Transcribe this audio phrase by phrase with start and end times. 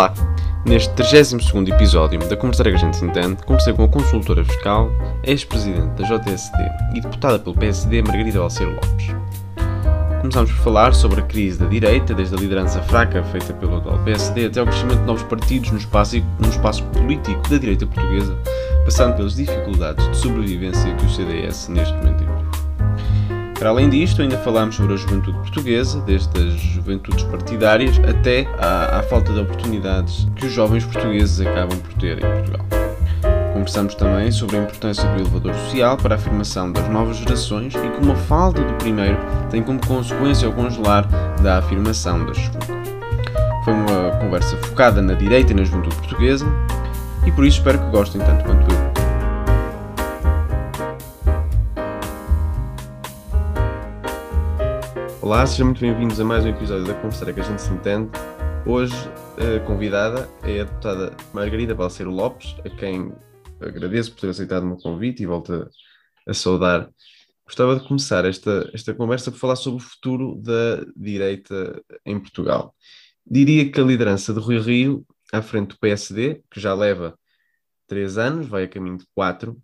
[0.00, 0.14] Olá!
[0.64, 4.90] Neste 32 episódio da Conversar a gente entende, conversei com a consultora fiscal,
[5.22, 6.56] ex-presidente da JSD
[6.94, 9.14] e deputada pelo PSD, Margarida Balseiro Lopes.
[10.22, 13.98] Começámos por falar sobre a crise da direita, desde a liderança fraca feita pelo atual
[14.02, 18.34] PSD até ao crescimento de novos partidos no espaço, no espaço político da direita portuguesa,
[18.86, 22.29] passando pelas dificuldades de sobrevivência que o CDS neste momento.
[23.60, 29.00] Para além disto, ainda falámos sobre a juventude portuguesa, desde as juventudes partidárias até à,
[29.00, 32.64] à falta de oportunidades que os jovens portugueses acabam por ter em Portugal.
[33.52, 37.90] Conversamos também sobre a importância do elevador social para a afirmação das novas gerações e
[37.98, 39.18] como a falta do primeiro
[39.50, 41.06] tem como consequência o congelar
[41.42, 42.80] da afirmação das segundas.
[43.62, 46.46] Foi uma conversa focada na direita e na juventude portuguesa
[47.26, 48.79] e por isso espero que gostem tanto quanto eu.
[55.30, 58.10] Olá, sejam muito bem-vindos a mais um episódio da Conversa que a gente se entende.
[58.66, 58.92] Hoje
[59.38, 63.12] a convidada é a deputada Margarida Balseiro Lopes, a quem
[63.60, 65.70] agradeço por ter aceitado o meu convite e volto a,
[66.28, 66.90] a saudar.
[67.44, 72.74] Gostava de começar esta, esta conversa por falar sobre o futuro da direita em Portugal.
[73.24, 77.16] Diria que a liderança de Rui Rio, à frente do PSD, que já leva
[77.86, 79.56] três anos, vai a caminho de quatro,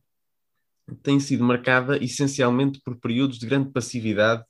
[1.03, 4.45] tem sido marcada essencialmente por períodos de grande passividade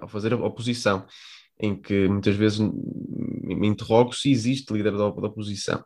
[0.00, 1.06] ao fazer a oposição,
[1.58, 5.84] em que muitas vezes me interrogo se existe líder da, oposição.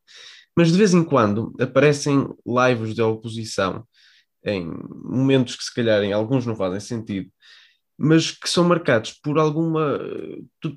[0.57, 3.87] Mas de vez em quando aparecem lives da oposição
[4.45, 4.67] em
[5.05, 7.31] momentos que se calhar em alguns não fazem sentido,
[7.97, 10.71] mas que são marcados por alguma eh,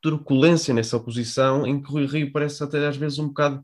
[0.00, 3.62] turculência nessa oposição, em que Rui Rio parece até às vezes um bocado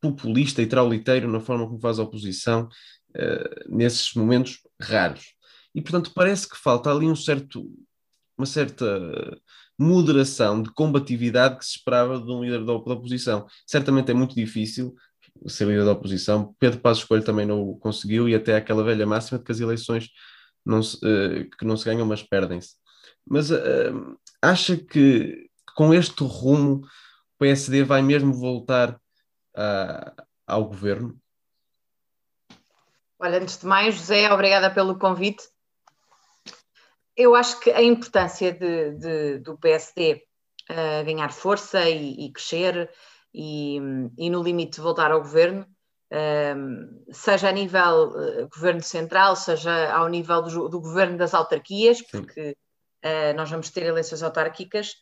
[0.00, 2.68] populista e trauliteiro na forma como faz a oposição,
[3.10, 5.34] uh, nesses momentos raros.
[5.74, 7.70] E, portanto, parece que falta ali um certo,
[8.36, 8.86] uma certa
[9.78, 13.46] moderação de combatividade que se esperava de um líder da, oposição.
[13.66, 14.94] Certamente é muito difícil
[15.46, 16.54] ser líder da oposição.
[16.58, 19.60] Pedro Passos Coelho também não o conseguiu e até aquela velha máxima de que as
[19.60, 20.10] eleições
[20.64, 22.74] não se, uh, que não se ganham, mas perdem-se.
[23.26, 29.00] Mas uh, acha que com este rumo o PSD vai mesmo voltar
[30.46, 31.18] ao governo?
[33.18, 35.42] Olha, antes de mais, José, obrigada pelo convite
[37.16, 40.14] eu acho que a importância de, de, do PSD
[40.70, 42.90] uh, eh, ganhar força e, e crescer
[43.32, 43.78] e,
[44.18, 45.66] e, no limite voltar ao governo,
[46.12, 52.02] uh, seja a nível uh, governo central, seja ao nível do, do governo das autarquias,
[52.02, 52.56] porque
[53.34, 54.92] nós vamos ter eleições autárquicas,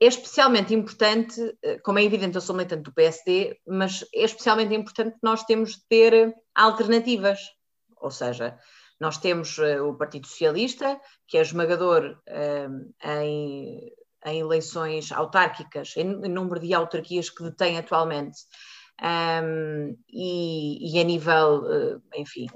[0.00, 1.40] é especialmente importante,
[1.84, 5.74] como é evidente, eu sou militante do PSD, mas é especialmente importante que nós temos
[5.74, 7.38] de ter alternativas,
[8.00, 8.58] ou seja,
[9.00, 13.92] nós temos uh, o Partido Socialista, que é esmagador uh, em,
[14.26, 18.38] em, eleições autárquicas, em, número de autarquias que detém atualmente.
[19.02, 21.62] Um, e, e, a nível,
[22.14, 22.46] enfim,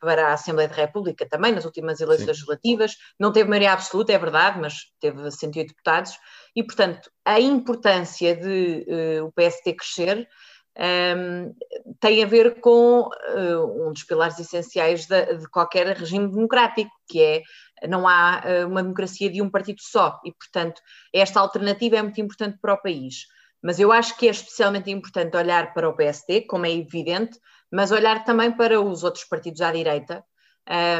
[0.00, 2.30] para a Assembleia da República também, nas últimas eleições Sim.
[2.30, 6.12] legislativas, não teve maioria absoluta, é verdade, mas teve 108 deputados,
[6.54, 10.28] e portanto a importância de uh, o PST crescer
[10.78, 11.54] um,
[11.98, 17.20] tem a ver com uh, um dos pilares essenciais de, de, qualquer regime democrático, que
[17.20, 17.42] é
[17.88, 20.80] não há uh, uma democracia de um partido só, e portanto
[21.12, 23.26] esta alternativa é muito importante para o país.
[23.60, 27.38] Mas eu acho que é especialmente importante olhar para o PSD, como é evidente,
[27.72, 30.24] mas olhar também para os outros partidos à direita,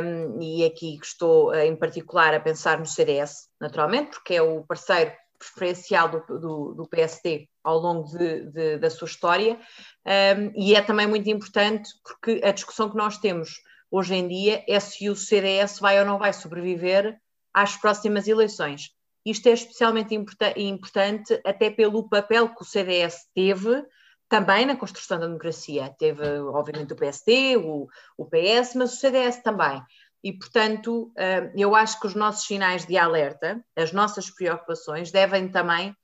[0.03, 5.13] um, e aqui estou em particular a pensar no CDS, naturalmente, porque é o parceiro
[5.39, 9.59] preferencial do, do, do PSD ao longo de, de, da sua história,
[10.07, 14.65] um, e é também muito importante porque a discussão que nós temos hoje em dia
[14.69, 17.19] é se o CDS vai ou não vai sobreviver
[17.53, 18.91] às próximas eleições.
[19.25, 20.15] Isto é especialmente
[20.57, 23.85] importante até pelo papel que o CDS teve
[24.29, 25.95] também na construção da democracia.
[25.99, 29.83] Teve, obviamente, o PSD, o, o PS, mas o CDS também.
[30.23, 35.49] E, portanto, hum, eu acho que os nossos sinais de alerta, as nossas preocupações, devem
[35.49, 35.95] também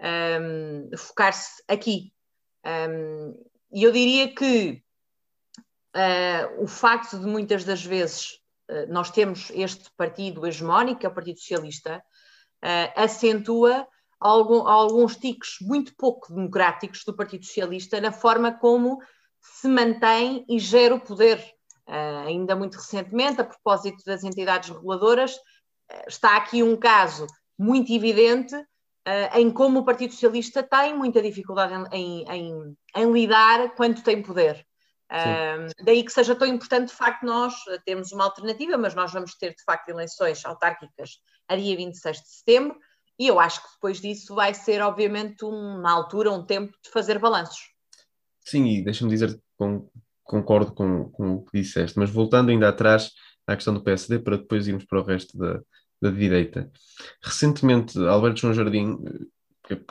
[0.00, 2.12] um, focar-se aqui.
[2.64, 3.34] Um,
[3.72, 4.82] e eu diria que
[5.96, 8.40] uh, o facto de muitas das vezes
[8.88, 12.02] nós temos este partido hegemónico, é o Partido Socialista,
[12.64, 13.86] uh, acentua
[14.18, 18.98] algum, alguns tiques muito pouco democráticos do Partido Socialista na forma como
[19.40, 21.53] se mantém e gera o poder
[21.86, 27.26] ainda muito recentemente, a propósito das entidades reguladoras, uh, está aqui um caso
[27.58, 33.74] muito evidente uh, em como o Partido Socialista tem muita dificuldade em, em, em lidar
[33.74, 34.66] quando tem poder.
[35.84, 37.54] daí que seja tão importante, de facto, nós
[37.84, 42.28] temos uma alternativa, mas nós vamos ter, de facto, eleições autárquicas a dia 26 de
[42.28, 42.76] setembro
[43.18, 47.18] e eu acho que depois disso vai ser, obviamente, uma altura, um tempo de fazer
[47.18, 47.72] balanços.
[48.40, 49.88] Sim, e deixa-me dizer, com,
[50.24, 53.10] concordo com, com o que disseste, mas voltando ainda atrás
[53.46, 55.60] à questão do PSD, para depois irmos para o resto da,
[56.00, 56.70] da direita.
[57.22, 58.98] Recentemente, Alberto João Jardim,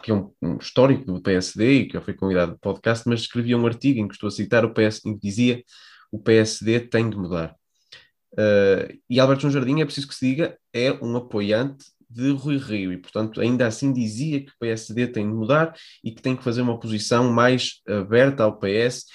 [0.01, 3.21] que é um, um, histórico do PSD e que já foi convidado de podcast, mas
[3.21, 5.63] escrevia um artigo em que estou a citar o PSD, em que dizia
[6.11, 7.55] o PSD tem de mudar.
[8.33, 12.57] Uh, e Alberto João Jardim, é preciso que se diga, é um apoiante de Rui
[12.57, 16.35] Rio e, portanto, ainda assim dizia que o PSD tem de mudar e que tem
[16.35, 19.05] que fazer uma posição mais aberta ao PS,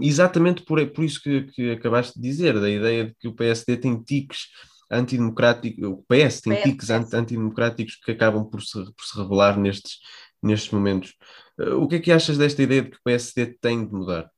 [0.00, 3.76] exatamente por, por isso que, que acabaste de dizer, da ideia de que o PSD
[3.76, 4.46] tem tiques
[4.90, 9.98] antidemocráticos, o PS tem PS, tiques antidemocráticos que acabam por se, por se revelar nestes,
[10.42, 11.14] nestes momentos.
[11.58, 14.28] Uh, o que é que achas desta ideia de que o PSD tem de mudar?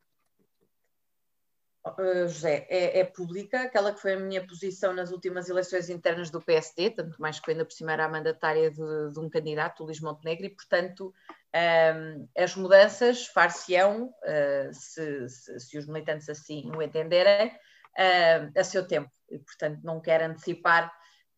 [1.84, 6.30] Uh, José, é, é, pública, aquela que foi a minha posição nas últimas eleições internas
[6.30, 9.82] do PSD, tanto mais que ainda por cima era a mandatária de, de um candidato,
[9.82, 11.12] o Luís Montenegro, e portanto
[11.54, 18.64] um, as mudanças far-se-ão, uh, se, se, se, os militantes assim o entenderem, uh, a
[18.64, 19.10] seu tempo.
[19.30, 20.92] E, portanto, não quero antecipar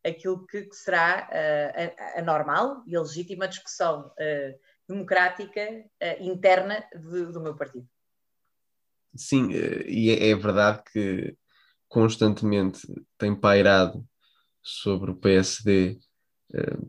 [0.07, 4.13] aquilo que, que será uh, a, a, normal e a legítima discussão
[4.87, 5.67] democrática
[6.21, 7.89] interna de, do meu partido.
[9.17, 11.37] Sim, e é, é verdade que
[11.89, 12.81] constantemente
[13.17, 14.05] tem pairado
[14.63, 15.99] sobre o PSD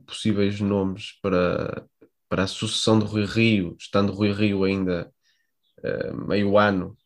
[0.05, 1.85] possíveis nomes para
[2.29, 5.11] para a sucessão de Rui Rio, estando Rui Rio ainda
[5.79, 6.97] uh, meio ano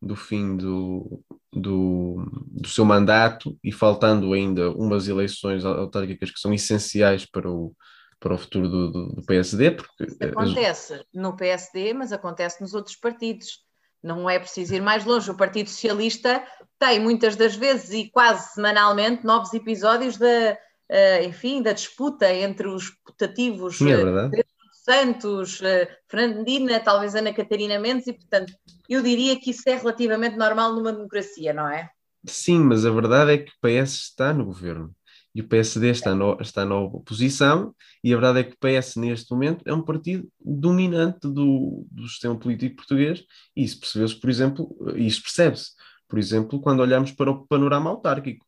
[0.00, 1.22] do fim do,
[1.52, 2.16] do,
[2.50, 7.72] do, seu mandato e faltando ainda umas eleições autárquicas que são essenciais para o,
[8.18, 9.70] para o futuro do, do, do PSD.
[9.70, 11.04] Porque, acontece as...
[11.14, 13.60] no PSD, mas acontece nos outros partidos.
[14.02, 15.30] Não é preciso ir mais longe.
[15.30, 16.42] O Partido Socialista
[16.78, 20.58] tem muitas das vezes e quase semanalmente novos episódios da,
[20.90, 24.44] uh, enfim, da disputa entre os putativos Sim, é verdade.
[24.72, 28.52] Santos, uh, Fernandina, talvez Ana Catarina Mendes, e portanto
[28.88, 31.88] eu diria que isso é relativamente normal numa democracia, não é?
[32.26, 34.92] Sim, mas a verdade é que o PS está no governo
[35.34, 37.74] e o PSD está, no, está na oposição,
[38.04, 42.06] e a verdade é que o PS neste momento é um partido dominante do, do
[42.08, 43.24] sistema político português,
[43.56, 45.70] e isso percebeu-se, por exemplo, isso percebe-se,
[46.08, 48.46] por exemplo, quando olhamos para o panorama autárquico.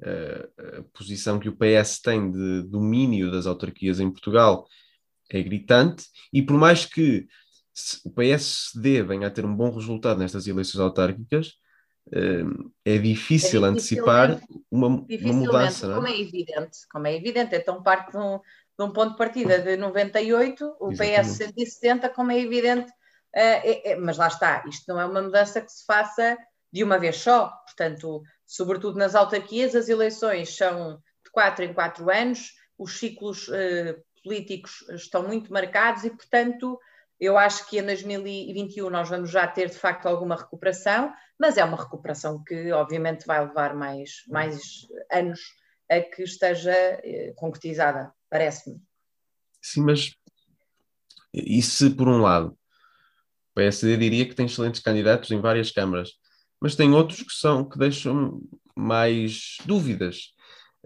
[0.00, 4.66] Uh, a posição que o PS tem de domínio das autarquias em Portugal
[5.28, 7.26] é gritante, e por mais que
[8.04, 11.59] o PSD venha a ter um bom resultado nestas eleições autárquicas, eh,
[12.84, 14.40] é difícil é antecipar
[14.70, 15.94] uma, uma mudança.
[15.94, 16.12] Como é?
[16.12, 19.76] é evidente, como é evidente, então parte de um, de um ponto de partida de
[19.76, 21.20] 98, o Exatamente.
[21.20, 22.92] PS 170, como é evidente,
[23.32, 26.36] é, é, mas lá está, isto não é uma mudança que se faça
[26.72, 32.10] de uma vez só, portanto, sobretudo nas autarquias, as eleições são de quatro em quatro
[32.10, 33.48] anos, os ciclos
[34.22, 36.78] políticos estão muito marcados e, portanto,
[37.20, 41.64] eu acho que em 2021 nós vamos já ter de facto alguma recuperação, mas é
[41.64, 45.40] uma recuperação que obviamente vai levar mais, mais anos
[45.90, 48.80] a que esteja eh, concretizada, parece-me.
[49.60, 50.14] Sim, mas
[51.34, 52.56] e se por um lado
[53.50, 56.12] o PSD diria que tem excelentes candidatos em várias câmaras,
[56.60, 58.40] mas tem outros que são que deixam
[58.74, 60.32] mais dúvidas.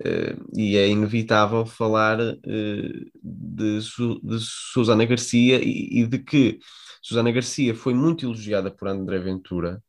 [0.00, 6.58] Uh, e é inevitável falar uh, de, Su de Susana Garcia e, e, de que
[7.00, 9.80] Susana Garcia foi muito elogiada por André Ventura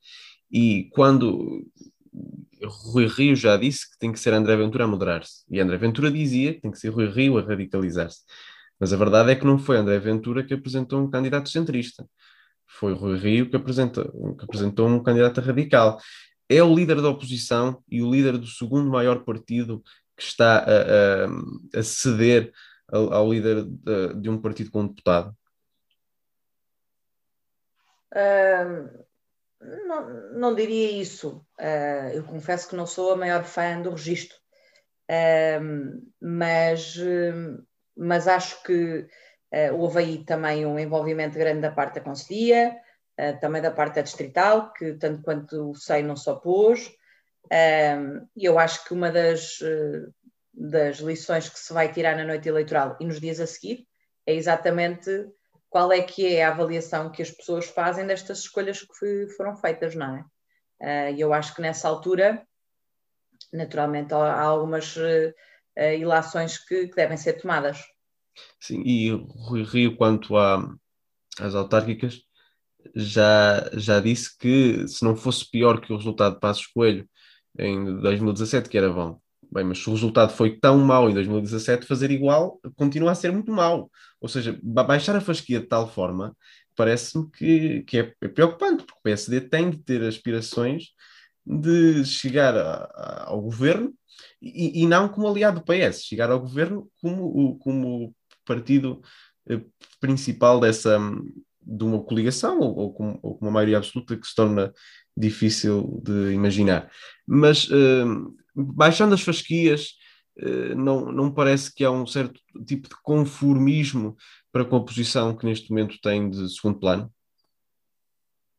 [0.51, 1.65] e quando
[2.63, 5.43] Rui Rio já disse que tem que ser André Ventura a moderar-se.
[5.49, 8.21] E André Ventura dizia que tem que ser Rui Rio a radicalizar-se.
[8.79, 12.07] Mas a verdade é que não foi André Ventura que apresentou um candidato centrista.
[12.67, 15.99] Foi Rui Rio que apresentou, que apresentou um candidato radical
[16.49, 19.83] é o líder da oposição e o líder do segundo maior partido
[20.15, 22.51] que está a, a, a ceder
[22.91, 25.35] ao, líder de, de, um partido com um deputado?
[29.87, 31.45] Não, não, diria isso.
[31.59, 34.37] Uh, eu confesso que não sou a maior fã do registro,
[35.09, 36.95] uh, mas,
[37.97, 39.07] mas acho que
[39.73, 42.75] houve aí também um envolvimento grande da parte da Conselhia,
[43.39, 46.91] também da parte da Distrital, que tanto quanto sei não se opôs.
[48.35, 50.07] E eu acho que uma das, eh,
[50.53, 53.87] das lições que se vai tirar na noite eleitoral e nos dias a seguir
[54.25, 55.09] é exatamente
[55.69, 59.93] qual é que é a avaliação que as pessoas fazem destas escolhas que foram feitas,
[59.95, 60.25] não é?
[60.81, 62.45] Ah, e eu acho que nessa altura,
[63.51, 64.95] naturalmente, há algumas
[65.75, 67.83] eh, ilações que, que devem ser tomadas.
[68.59, 70.65] Sim, e Rui Rio, quanto à,
[71.39, 72.24] às autárquicas,
[72.93, 77.07] já, já disse que se não fosse pior que o resultado de Passos Coelho
[77.57, 79.19] em 2017, que era bom.
[79.51, 83.31] bem, mas se o resultado foi tão mau em 2017, fazer igual continua a ser
[83.31, 83.89] muito mau.
[84.19, 86.35] Ou seja, baixar a fasquia de tal forma
[86.75, 90.89] parece-me que, que é, é preocupante, porque o PSD tem de ter aspirações
[91.45, 93.93] de chegar a, a, ao governo
[94.41, 98.15] e, e, não como aliado do PS, chegar ao governo como o, como
[98.45, 99.01] partido
[99.49, 99.61] eh,
[99.99, 100.99] principal dessa
[101.65, 104.73] de uma coligação ou, ou, com, ou com uma maioria absoluta que se torna
[105.17, 106.91] difícil de imaginar.
[107.25, 109.91] Mas uh, baixando as fasquias,
[110.37, 114.15] uh, não, não parece que há um certo tipo de conformismo
[114.51, 117.11] para com a posição que neste momento tem de segundo plano?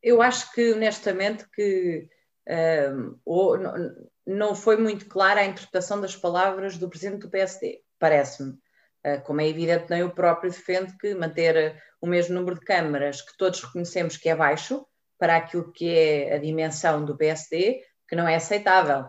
[0.02, 2.08] Eu acho que, honestamente, que
[2.48, 3.58] uh, ou,
[4.26, 8.54] não foi muito clara a interpretação das palavras do presidente do PSD, parece-me.
[9.06, 13.22] Uh, como é evidente, nem o próprio defende que manter o mesmo número de câmaras
[13.22, 14.84] que todos reconhecemos que é baixo
[15.18, 19.08] para aquilo que é a dimensão do PSD, que não é aceitável.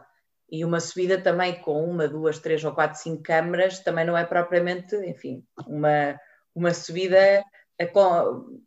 [0.50, 4.24] E uma subida também com uma, duas, três ou quatro, cinco câmaras também não é
[4.24, 6.18] propriamente, enfim, uma,
[6.56, 7.44] uma subida
[7.78, 7.92] eh,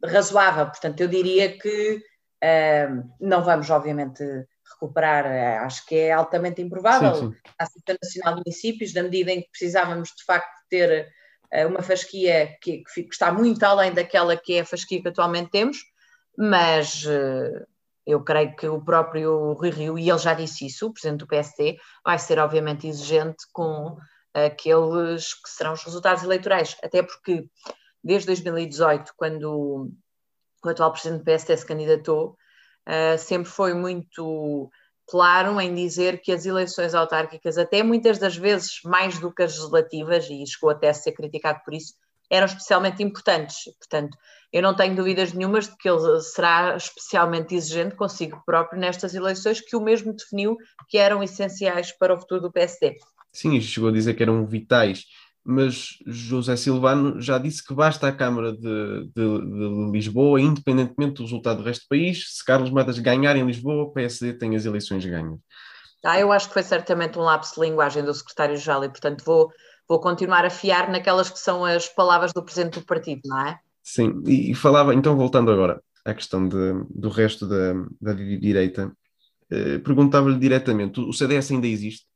[0.05, 0.67] razoável.
[0.67, 1.97] Portanto, eu diria que
[2.45, 4.23] uh, não vamos, obviamente,
[4.73, 7.37] recuperar, eh, acho que é altamente improvável, sim, sim.
[7.59, 11.09] a Assembleia Nacional de Municípios, na medida em que precisávamos, de facto, ter
[11.67, 15.79] uma fasquia que, que, está muito além daquela que é a fasquia que atualmente temos,
[16.37, 17.67] mas uh,
[18.07, 21.27] eu creio que o próprio Rui Rio, e ele já disse isso, o Presidente do
[21.27, 23.97] PSD, vai ser, obviamente, exigente com
[24.33, 27.45] aqueles que serão os resultados eleitorais, até porque
[28.03, 29.91] desde 2018, quando
[30.65, 32.37] o atual presidente do PSD se candidatou,
[32.87, 34.71] uh, sempre foi muito
[35.11, 39.57] claro em dizer que as eleições autárquicas, até muitas das vezes mais do que as
[39.57, 41.95] legislativas, e chegou até a ser criticado por isso,
[42.31, 43.57] eram especialmente importantes.
[43.77, 44.17] Portanto,
[44.53, 49.61] eu não tenho dúvidas nenhumas de que ele será especialmente exigente consigo próprio nestas eleições,
[49.61, 50.57] que o mesmo definiu
[50.89, 52.97] que eram essenciais para o futuro do PSD.
[53.33, 55.07] Sim, chegou a dizer que eram vitais
[55.45, 61.23] mas José Silvano já disse que basta a Câmara de, de, de, Lisboa, independentemente do
[61.23, 64.65] resultado do resto do país, se Carlos Matas ganhar em Lisboa, o PSD tem as
[64.65, 65.39] eleições ganhas.
[66.05, 69.51] Ah, eu acho que foi certamente um lapso de linguagem do secretário-geral e, portanto, vou,
[69.89, 73.59] vou continuar a fiar naquelas que são as palavras do presidente do partido, não é?
[73.83, 76.57] Sim, e, e falava, então voltando agora à questão de,
[76.91, 78.93] do resto da, da direita,
[79.51, 82.07] eh, perguntava-lhe diretamente, o CDS ainda existe?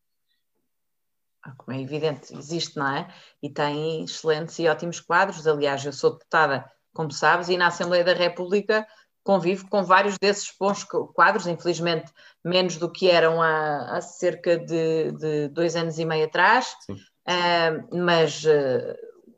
[1.58, 3.08] Como é evidente, existe, não é?
[3.42, 5.46] E tem excelentes e ótimos quadros.
[5.46, 8.86] Aliás, eu sou deputada, como sabes, e na Assembleia da República
[9.24, 12.12] convivo com vários desses bons quadros, infelizmente
[12.44, 17.96] menos do que eram há, há cerca de, de, dois anos e meio atrás, uh,
[17.96, 18.94] mas uh,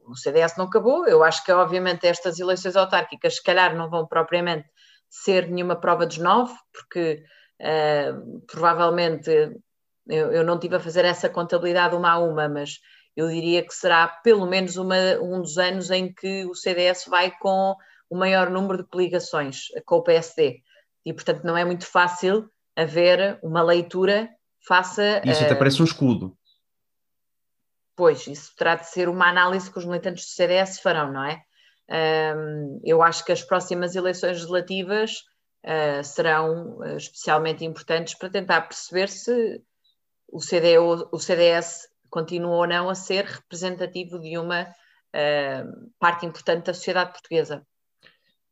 [0.08, 1.06] o CDS não acabou.
[1.06, 4.68] Eu acho que, obviamente, estas eleições autárquicas, se calhar, não vão propriamente
[5.08, 7.22] ser nenhuma prova dos nove, porque
[7.60, 9.56] uh, provavelmente
[10.08, 12.80] eu, eu não tive a fazer essa contabilidade uma a uma, mas
[13.16, 17.30] eu diria que será pelo menos uma, um dos anos em que o CDS vai
[17.38, 17.74] com
[18.08, 20.60] o maior número de coligações com o PSD.
[21.04, 24.28] E, portanto, não é muito fácil haver uma leitura
[24.66, 25.22] faça.
[25.24, 26.36] Isso até uh, parece um escudo.
[27.94, 31.42] Pois, isso terá de ser uma análise que os militantes do CDS farão, não é?
[32.84, 35.22] Eu acho que as próximas eleições legislativas
[35.64, 39.62] uh, serão uh, especialmente importantes para tentar perceber se
[40.28, 46.66] o, CDU, o CDS continua ou não a ser representativo de uma uh, parte importante
[46.66, 47.66] da sociedade portuguesa.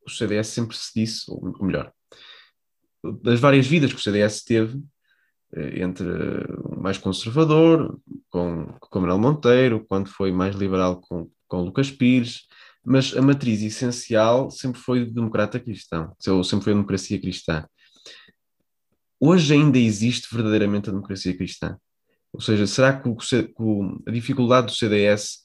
[0.06, 1.92] O CDS sempre se disse, ou melhor,
[3.22, 4.82] das várias vidas que o CDS teve,
[5.54, 6.06] eh, entre
[6.64, 12.42] o mais conservador, com, com Manuel Monteiro, quando foi mais liberal com, com Lucas Pires,
[12.84, 17.66] mas a matriz essencial sempre foi democrata cristão, sempre foi a democracia cristã
[19.20, 21.78] hoje ainda existe verdadeiramente a democracia cristã?
[22.32, 23.54] Ou seja, será que, o, que
[24.06, 25.44] a dificuldade do CDS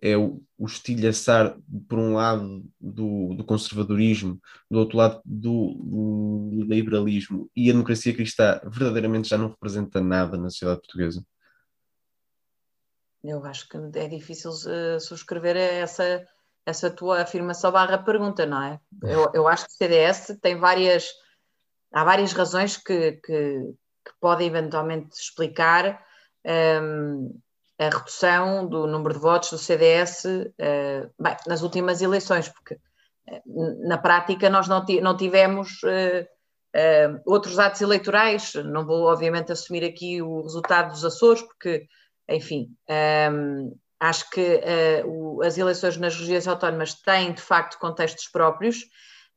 [0.00, 1.56] é o, o estilhaçar,
[1.88, 4.38] por um lado, do, do conservadorismo,
[4.70, 10.36] do outro lado, do, do, liberalismo, e a democracia cristã verdadeiramente já não representa nada
[10.36, 11.24] na sociedade portuguesa?
[13.24, 16.24] Eu acho que é difícil uh, subscrever essa,
[16.64, 18.80] essa tua afirmação barra pergunta, não é?
[19.02, 21.08] Eu, eu acho que o CDS tem várias
[21.92, 23.60] há várias razões que, que,
[24.04, 26.04] que podem eventualmente explicar
[26.82, 27.38] um,
[27.78, 32.74] a redução do número de votos do CDS uh, eh, bem, nas últimas eleições, porque
[32.74, 38.54] uh, na prática nós não, não tivemos uh, outros atos eleitorais.
[38.54, 41.86] Não vou, obviamente, assumir aqui o resultado dos Açores, porque,
[42.28, 42.68] enfim,
[43.32, 44.60] um, acho que
[45.06, 48.84] o, as eleições nas regiões autónomas têm, de facto, contextos próprios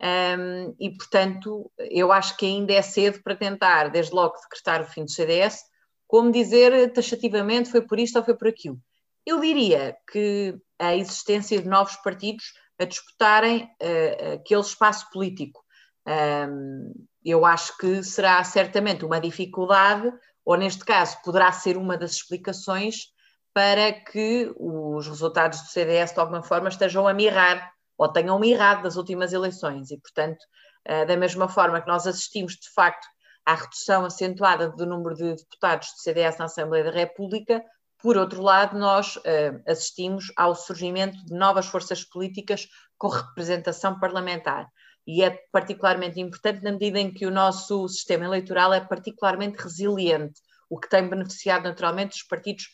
[0.02, 4.86] um, e, portanto, eu acho que ainda é cedo para tentar, desde logo, decretar o
[4.86, 5.70] fim do CDS
[6.10, 8.80] como dizer taxativamente foi por isto ou foi por aquilo.
[9.24, 12.46] Eu diria que a existência de novos partidos
[12.80, 15.64] a disputarem uh, aquele espaço político.
[16.08, 20.12] Um, eu acho que será certamente uma dificuldade,
[20.44, 23.14] ou neste caso poderá ser uma das explicações
[23.54, 28.84] para que os resultados do CDS de alguma forma estejam a mirrar ou tenham mirrado
[28.84, 30.40] das últimas eleições e, portanto,
[30.88, 33.06] uh, da mesma forma que nós assistimos de facto
[33.46, 37.62] à redução acentuada do número de deputados do CDS na Assembleia da República,
[38.02, 39.22] por outro lado, nós uh,
[39.68, 42.66] assistimos ao surgimento de novas forças políticas
[42.98, 44.68] com representação parlamentar.
[45.06, 50.40] E é particularmente importante na medida em que o nosso sistema eleitoral é particularmente resiliente,
[50.70, 52.66] o que tem beneficiado naturalmente os partidos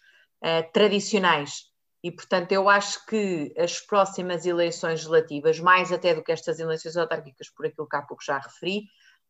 [0.43, 1.74] uh, tradicionais.
[2.05, 6.95] E, portanto, eu acho que as próximas eleições legislativas, mais até do que estas eleições
[6.95, 8.83] autárquicas, por aquilo que há pouco já referi,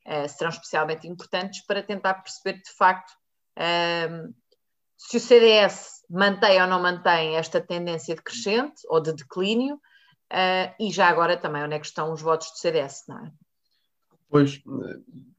[0.06, 3.14] uh, serão especialmente importantes para tentar perceber de facto
[4.98, 10.92] se o CDS mantém ou não mantém esta tendência decrescente ou de declínio, uh, e
[10.92, 13.32] já agora também onde é que estão os votos do CDS, não é?
[14.28, 14.62] Pois,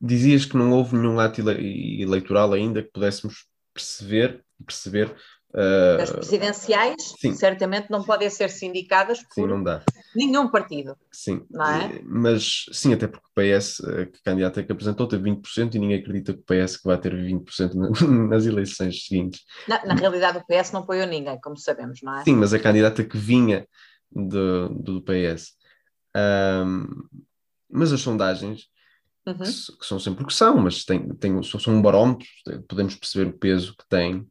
[0.01, 5.15] dizias que não houve nenhum ato eleitoral ainda que pudéssemos perceber, perceber
[5.55, 7.35] Uh, As presidenciais sim.
[7.35, 9.83] certamente não podem ser sindicadas por sim, não dá.
[10.15, 10.97] nenhum partido.
[11.11, 12.03] Sim, é?
[12.05, 15.79] mas sim, até porque o PS, eh, que candidato é que apresentou, teve 20% e
[15.79, 17.73] ninguém acredita que o PS que vai ter 20%
[18.29, 19.45] nas eleições seguintes.
[19.67, 22.25] Na, na, realidade, o PS não apoiou ninguém, como sabemos, não é?
[22.25, 23.67] Sim, mas a candidata que vinha
[24.13, 25.55] do, do PS.
[26.15, 26.87] Um,
[27.71, 28.69] mas as sondagens,
[29.27, 29.39] uhum.
[29.39, 32.27] que, que, são sempre o que são, mas tem, tem, são um barómetro,
[32.69, 34.27] podemos perceber o peso que tem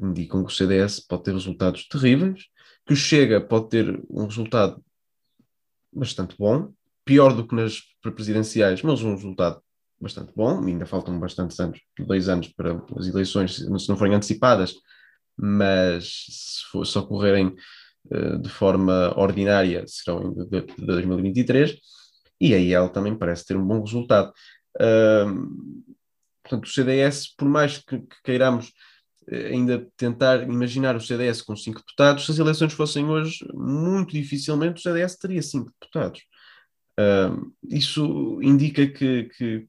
[0.00, 2.44] indicam que o CDS pode ter resultados terríveis,
[2.86, 4.82] que o Chega pode ter um resultado
[5.92, 6.72] bastante bom,
[7.04, 9.62] pior do que nas presidenciais, mas um resultado
[10.00, 10.64] bastante bom.
[10.64, 14.74] Ainda faltam bastantes anos, dois anos para as eleições, se não forem antecipadas,
[15.36, 17.54] mas se, for, se ocorrerem
[18.10, 21.78] uh, de forma ordinária, serão de, de 2023.
[22.40, 24.32] E aí ela também parece ter um bom resultado.
[24.76, 25.84] Uh,
[26.42, 28.72] portanto, o CDS, por mais que, que queiramos eh,
[29.30, 34.80] ainda tentar imaginar o CDS com cinco deputados, se as eleições fossem hoje, muito dificilmente
[34.80, 36.22] o CDS teria cinco deputados.
[36.98, 39.66] Uh, isso indica que, que,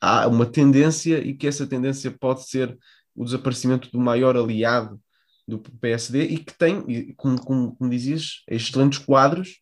[0.00, 2.76] há uma tendência e que essa tendência pode ser
[3.14, 5.00] o desaparecimento do maior aliado
[5.46, 9.60] do PSD e que tem, como, como, como dizias, excelentes quadros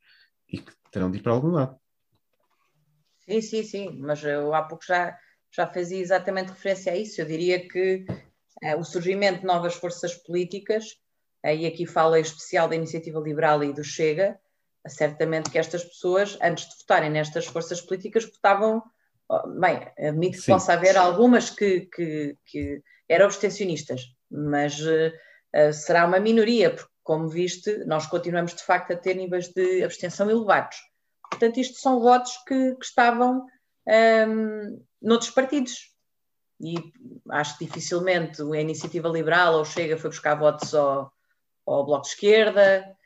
[0.49, 1.77] e que terão de ir para algum lado.
[3.21, 5.17] Sim, sim, sim, mas eu há pouco já,
[5.55, 7.21] já fazia exatamente referência a isso.
[7.21, 8.05] Eu diria que
[8.79, 10.85] o surgimento de novas forças políticas,
[11.44, 14.38] uh, e aqui falo em especial da Iniciativa Liberal e do Chega,
[14.87, 18.83] uh, certamente que estas pessoas, antes de votarem nestas forças políticas, votavam.
[19.59, 20.53] Bem, admito que Sim.
[20.53, 24.79] possa haver algumas que, que, que eram abstencionistas, mas
[25.72, 30.31] será uma minoria, porque, como viste, nós continuamos de facto a ter níveis de abstenção
[30.31, 30.77] elevados.
[31.31, 33.46] Portanto, isto são votos que, que estavam
[33.88, 35.91] um, noutros partidos,
[36.62, 36.77] e
[37.31, 41.12] acho que dificilmente a Iniciativa Liberal ou Chega foi buscar votos ao,
[41.66, 42.96] ao Bloco de Esquerda.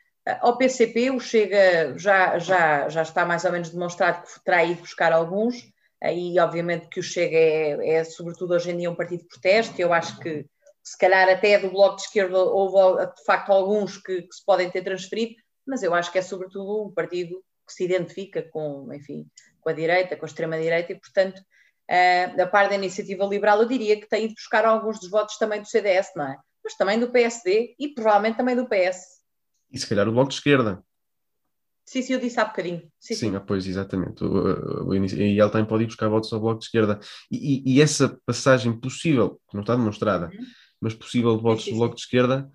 [0.41, 4.81] Ao PCP, o Chega já, já, já está mais ou menos demonstrado que terá ido
[4.81, 5.55] buscar alguns,
[6.03, 9.79] aí obviamente que o Chega é, é sobretudo hoje em dia um partido de protesto,
[9.79, 10.45] eu acho que
[10.83, 14.69] se calhar até do Bloco de Esquerda houve de facto alguns que, que se podem
[14.69, 19.25] ter transferido, mas eu acho que é sobretudo um partido que se identifica com, enfim,
[19.59, 21.41] com a direita, com a extrema-direita, e portanto
[21.89, 25.37] uh, da parte da iniciativa liberal, eu diria que tem ido buscar alguns dos votos
[25.37, 26.37] também do CDS, não é?
[26.63, 29.17] Mas também do PSD e provavelmente também do PS.
[29.71, 30.83] E se calhar o Bloco de Esquerda.
[31.85, 32.81] Sim, sim, eu disse há bocadinho.
[32.99, 33.39] Sim, sim, sim.
[33.47, 34.21] pois, exatamente.
[34.21, 36.99] O, o, e ele também pode ir buscar votos ao Bloco de Esquerda.
[37.31, 40.45] E, e, e essa passagem possível, que não está demonstrada, uhum.
[40.81, 42.51] mas possível de votos sim, do Bloco de Esquerda,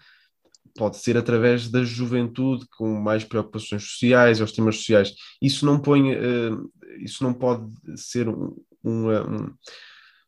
[0.76, 5.14] pode ser através da juventude com mais preocupações sociais, aos temas sociais.
[5.40, 7.66] Isso não põe, uh, isso não pode
[7.96, 9.54] ser um, uma, um,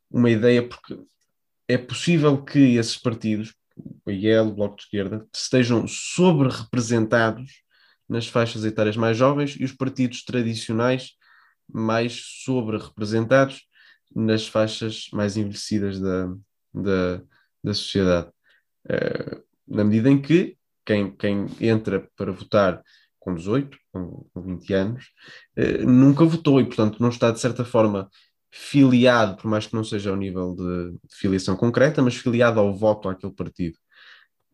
[0.09, 0.97] uma ideia, porque
[1.67, 3.53] é possível que esses partidos,
[4.05, 7.63] o IEL, o Bloco de Esquerda, estejam sobre-representados
[8.07, 11.13] nas faixas etárias mais jovens e os partidos tradicionais
[11.67, 13.67] mais sobre-representados
[14.15, 16.27] nas faixas mais envelhecidas da,
[16.73, 17.21] da,
[17.63, 18.29] da sociedade.
[18.85, 22.83] Uh, na medida em que quem, quem entra para votar
[23.19, 25.05] com 18, com, com 20 anos,
[25.57, 28.09] uh, nunca votou e, portanto, não está, de certa forma,
[28.57, 32.73] filiado, por mais que não seja ao nível de, de filiação concreta, mas filiado ao
[32.73, 33.77] voto àquele partido.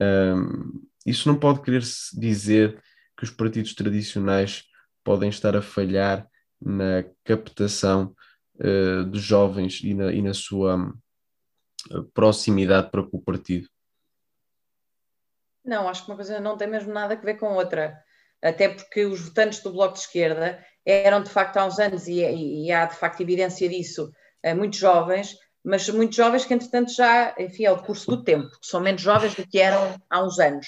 [0.01, 2.81] Um, isso não pode querer-se dizer
[3.15, 4.63] que os partidos tradicionais
[5.03, 6.27] podem estar a falhar
[6.59, 8.15] na captação
[8.55, 10.91] uh, de jovens e na, e na sua
[12.11, 13.67] proximidade para com o partido?
[15.63, 18.01] Não, acho que uma coisa não tem mesmo nada a ver com outra.
[18.41, 22.21] Até porque os votantes do Bloco de Esquerda eram, de facto, há uns anos, e,
[22.21, 24.11] e há de facto evidência disso,
[24.43, 28.49] eh, muito jovens, mas muitos jovens que, entretanto, já, enfim, é o curso do tempo,
[28.49, 30.67] que são menos jovens do que eram há uns anos.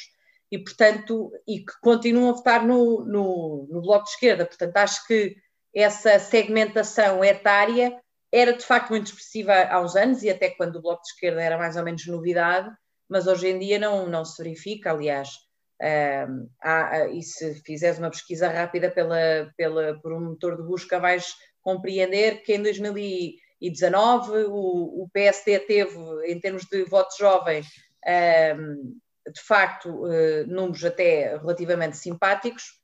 [0.52, 4.46] E, portanto, e que continuam a votar no, no, no Bloco de Esquerda.
[4.46, 5.36] Portanto, acho que
[5.74, 8.00] essa segmentação etária
[8.32, 11.42] era, de facto, muito expressiva há uns anos, e até quando o Bloco de Esquerda
[11.42, 12.70] era mais ou menos novidade,
[13.10, 15.30] mas hoje em dia não, não se verifica, aliás.
[15.82, 21.00] Uh, há, e se fizeres uma pesquisa rápida pela, pela, por um motor de busca,
[21.00, 27.68] vais compreender que em 2019 o, o PSD teve, em termos de votos jovens,
[28.06, 32.82] uh, de facto, uh, números até relativamente simpáticos,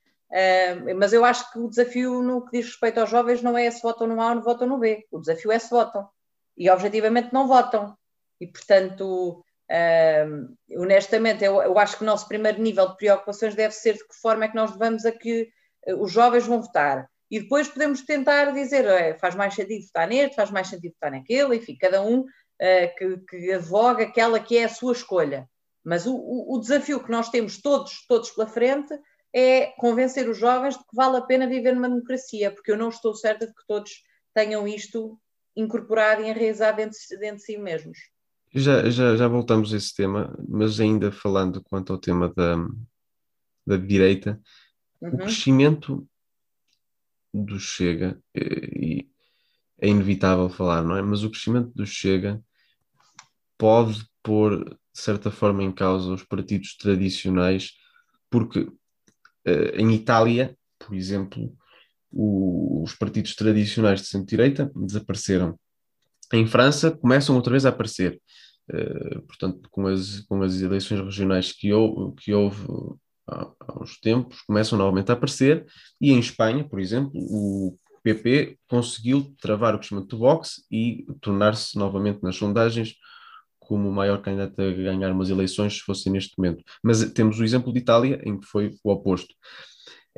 [0.96, 3.82] mas eu acho que o desafio no que diz respeito aos jovens não é se
[3.82, 6.08] votam no A ou não votam no B, o desafio é se votam.
[6.56, 7.96] E objetivamente não votam.
[8.40, 10.52] E, portanto, Uh,
[10.82, 14.16] honestamente, eu, eu, acho que o nosso primeiro nível de preocupações deve ser de que
[14.20, 15.48] forma é que nós levamos a que
[15.86, 17.08] uh, os jovens vão votar.
[17.30, 21.12] E depois podemos tentar dizer, é, faz mais sentido votar neste, faz mais sentido votar
[21.12, 25.48] naquele, enfim, cada um uh, que, que advoga aquela que é a sua escolha.
[25.84, 28.92] Mas o, o, o, desafio que nós temos todos, todos pela frente
[29.32, 32.88] é convencer os jovens de que vale a pena viver numa democracia, porque eu não
[32.88, 34.02] estou certa de que todos
[34.34, 35.16] tenham isto
[35.54, 37.98] incorporado e enraizado dentro, dentro de si mesmos.
[38.52, 42.56] Já, já, já voltamos a esse tema, mas ainda falando quanto ao tema da,
[43.64, 44.40] da direita,
[45.00, 45.10] uhum.
[45.10, 46.08] o crescimento
[47.32, 49.08] do Chega, e
[49.80, 51.02] é inevitável falar, não é?
[51.02, 52.42] Mas o crescimento do Chega
[53.56, 57.72] pode pôr, de certa forma, em causa os partidos tradicionais,
[58.28, 61.56] porque uh, em Itália, por exemplo,
[62.10, 65.58] o, os partidos tradicionais de centro-direita desapareceram
[66.32, 68.20] em França começam outra vez a aparecer.
[68.70, 72.66] Uh, portanto, com as, com as eleições regionais que, houve, que houve
[73.28, 75.66] há, há uns tempos, começam novamente a aparecer,
[76.00, 81.76] e em Espanha, por exemplo, o PP conseguiu travar o crescimento do Vox e tornar-se
[81.76, 82.94] novamente nas sondagens
[83.58, 86.64] como o maior candidato a ganhar umas eleições, se fosse neste momento.
[86.82, 89.32] Mas temos o exemplo de Itália, em que foi o oposto.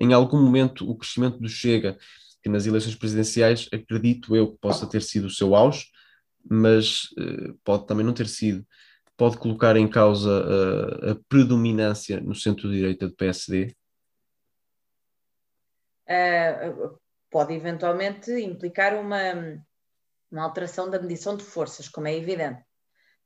[0.00, 1.98] Em algum momento, o crescimento do Chega,
[2.42, 5.84] que nas eleições presidenciais, acredito eu que possa ter sido o seu auge,
[6.48, 8.66] mas uh, pode também não ter sido.
[9.16, 13.76] Pode colocar em causa uh, a predominância no centro-direita do PSD?
[16.08, 16.74] Uh, eh,
[17.30, 19.62] pode eventualmente implicar uma,
[20.30, 22.62] uma alteração da medição de forças, como é evidente.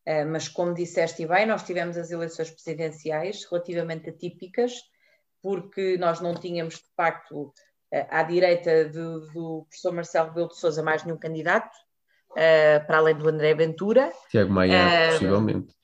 [0.07, 4.75] Uh, mas, como disseste bem, nós tivemos as eleições presidenciais relativamente atípicas,
[5.41, 7.55] porque nós não tínhamos, de facto,
[8.11, 11.71] à direita do, do professor Marcelo Rebelo de Sousa mais nenhum candidato,
[12.37, 14.13] uh, para além do André Ventura.
[14.31, 15.75] Tiago Maia, uh, possivelmente.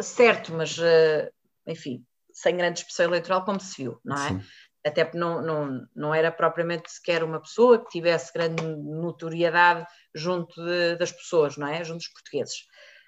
[0.00, 1.32] Certo, mas uh,
[1.66, 4.28] enfim, sem grande expressão eleitoral, como se viu, não é?
[4.28, 4.42] Sim.
[4.84, 10.52] Até porque não, não, não era propriamente sequer uma pessoa que tivesse grande notoriedade junto
[10.64, 11.84] de, das pessoas, não é?
[11.84, 12.66] Junto dos portugueses.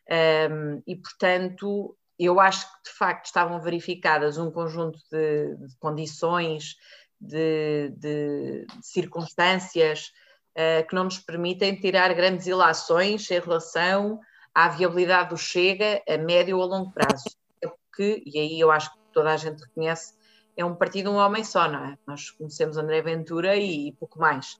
[0.08, 6.76] Um, e, portanto, eu acho que de facto estavam verificadas um conjunto de, de condições,
[7.20, 10.12] de, de circunstâncias
[10.56, 14.20] uh, que não nos permitem tirar grandes ilações em relação
[14.54, 17.24] à viabilidade do Chega a médio ou longo prazo.
[17.62, 20.14] É porque, e aí eu acho que toda a gente reconhece,
[20.56, 21.98] é um partido um homem só, não é?
[22.06, 24.54] Nós conhecemos André Ventura e, e pouco mais.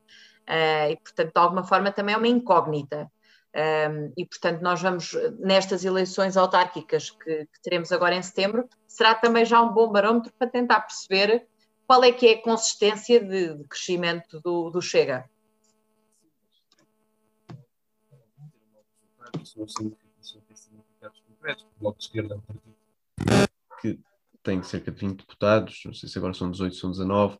[0.48, 3.10] Uh, e, portanto, de alguma forma também é uma incógnita.
[3.54, 8.68] Um, ehm, e, portanto, nós vamos, nestas eleições autárquicas que, que, teremos agora em setembro,
[8.86, 11.46] será também já um bom barómetro para tentar perceber
[11.86, 15.24] qual é que é a consistência de, de crescimento do, do Chega.
[19.56, 21.64] Não significados concretos.
[21.76, 22.74] O Bloco de Esquerda é um partido
[23.80, 24.00] que
[24.42, 27.38] tem cerca de 20 deputados, não sei se agora são 18, são 19,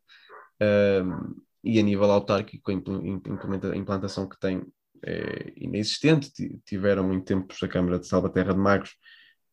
[0.61, 4.63] um, e a nível autárquico, a implantação que tem
[5.03, 6.31] é inexistente.
[6.65, 8.91] Tiveram muito tempo a Câmara de Salvaterra de Magos,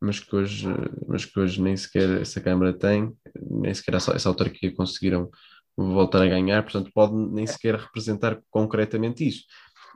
[0.01, 0.67] mas que hoje,
[1.07, 5.31] mas que hoje nem sequer essa Câmara tem, nem sequer essa, essa autarquia conseguiram
[5.77, 9.45] voltar a ganhar, portanto, pode nem sequer representar concretamente isso.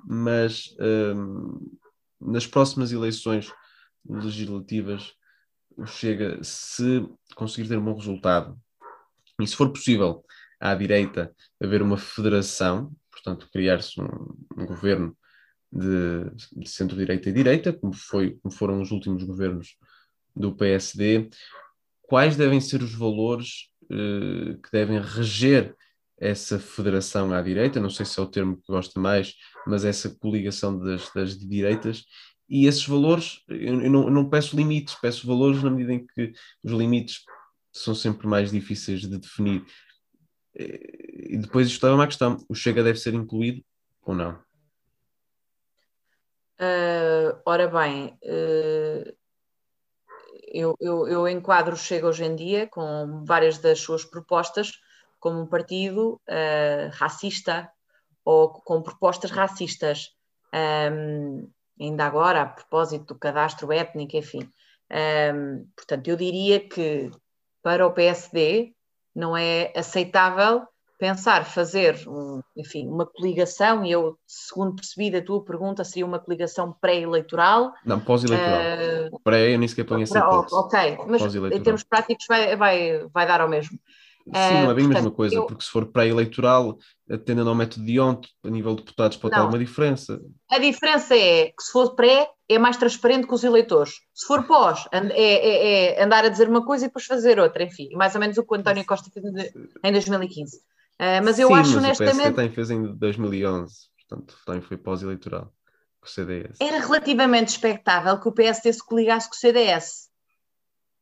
[0.07, 0.75] Mas
[2.21, 3.53] nas próximas eleições
[4.09, 5.15] legislativas,
[5.85, 8.59] Chega, se conseguir ter um bom resultado,
[9.39, 10.25] e se for possível
[10.59, 14.07] à direita haver uma federação, portanto, criar-se um,
[14.57, 15.15] um, governo
[15.71, 19.77] de, de centro-direita e direita, como, foi, como foram os últimos governos
[20.35, 21.29] do PSD,
[22.01, 25.77] quais devem ser os valores eh, que devem reger
[26.19, 29.35] essa federação à direita, não sei se é o termo que gosta mais,
[29.67, 32.05] mas essa coligação das, das direitas,
[32.49, 36.33] e esses valores, eu não, eu não peço limites, peço valores na medida em que
[36.63, 37.25] os limites
[37.73, 39.65] são sempre mais difíceis de definir.
[40.55, 43.63] E depois isto é uma questão: o Chega deve ser incluído
[44.03, 44.39] ou não?
[46.59, 49.17] Uh, ora bem, uh,
[50.49, 54.73] eu, eu, eu, enquadro o Chega hoje em dia com várias das suas propostas
[55.27, 57.69] como um partido uh, racista
[58.25, 60.11] ou com propostas racistas.
[60.55, 64.49] Um, ainda agora, a propósito do cadastro étnico, enfim.
[64.89, 67.11] Um, portanto, eu diria que
[67.61, 68.73] para o PSD
[69.12, 70.62] não é aceitável
[70.97, 76.21] pensar fazer, um, enfim, uma coligação, e eu, segundo percebi da tua pergunta, seria uma
[76.21, 77.73] coligação pré-eleitoral.
[77.85, 79.11] Não, pós-eleitoral.
[79.12, 80.55] Uh, pré, eu nem sequer ponho essa hipótese.
[80.55, 83.77] Ok, mas em termos práticos vai, vai, vai dar ao mesmo.
[84.27, 85.47] Sim, não é bem a mesma coisa, eu...
[85.47, 86.77] porque se for pré-eleitoral,
[87.09, 89.39] atendendo ao método de ontem, a nível de deputados, pode não.
[89.39, 90.21] ter alguma diferença.
[90.51, 93.95] A diferença é que se for pré, é mais transparente com os eleitores.
[94.12, 97.62] Se for pós, é, é, é, andar a dizer uma coisa e depois fazer outra,
[97.62, 97.89] enfim.
[97.95, 99.25] Mais ou menos o que o António Costa fez
[99.85, 100.57] em 2015.
[100.57, 100.61] Uh,
[100.99, 102.15] ah, mas eu Sim, acho mas honestamente.
[102.15, 103.75] O PSD também fez em 2011,
[104.09, 105.53] portanto, também foi pós-eleitoral
[106.01, 106.57] com o CDS.
[106.61, 110.06] Era relativamente expectável que o PSD se coligasse com o CDS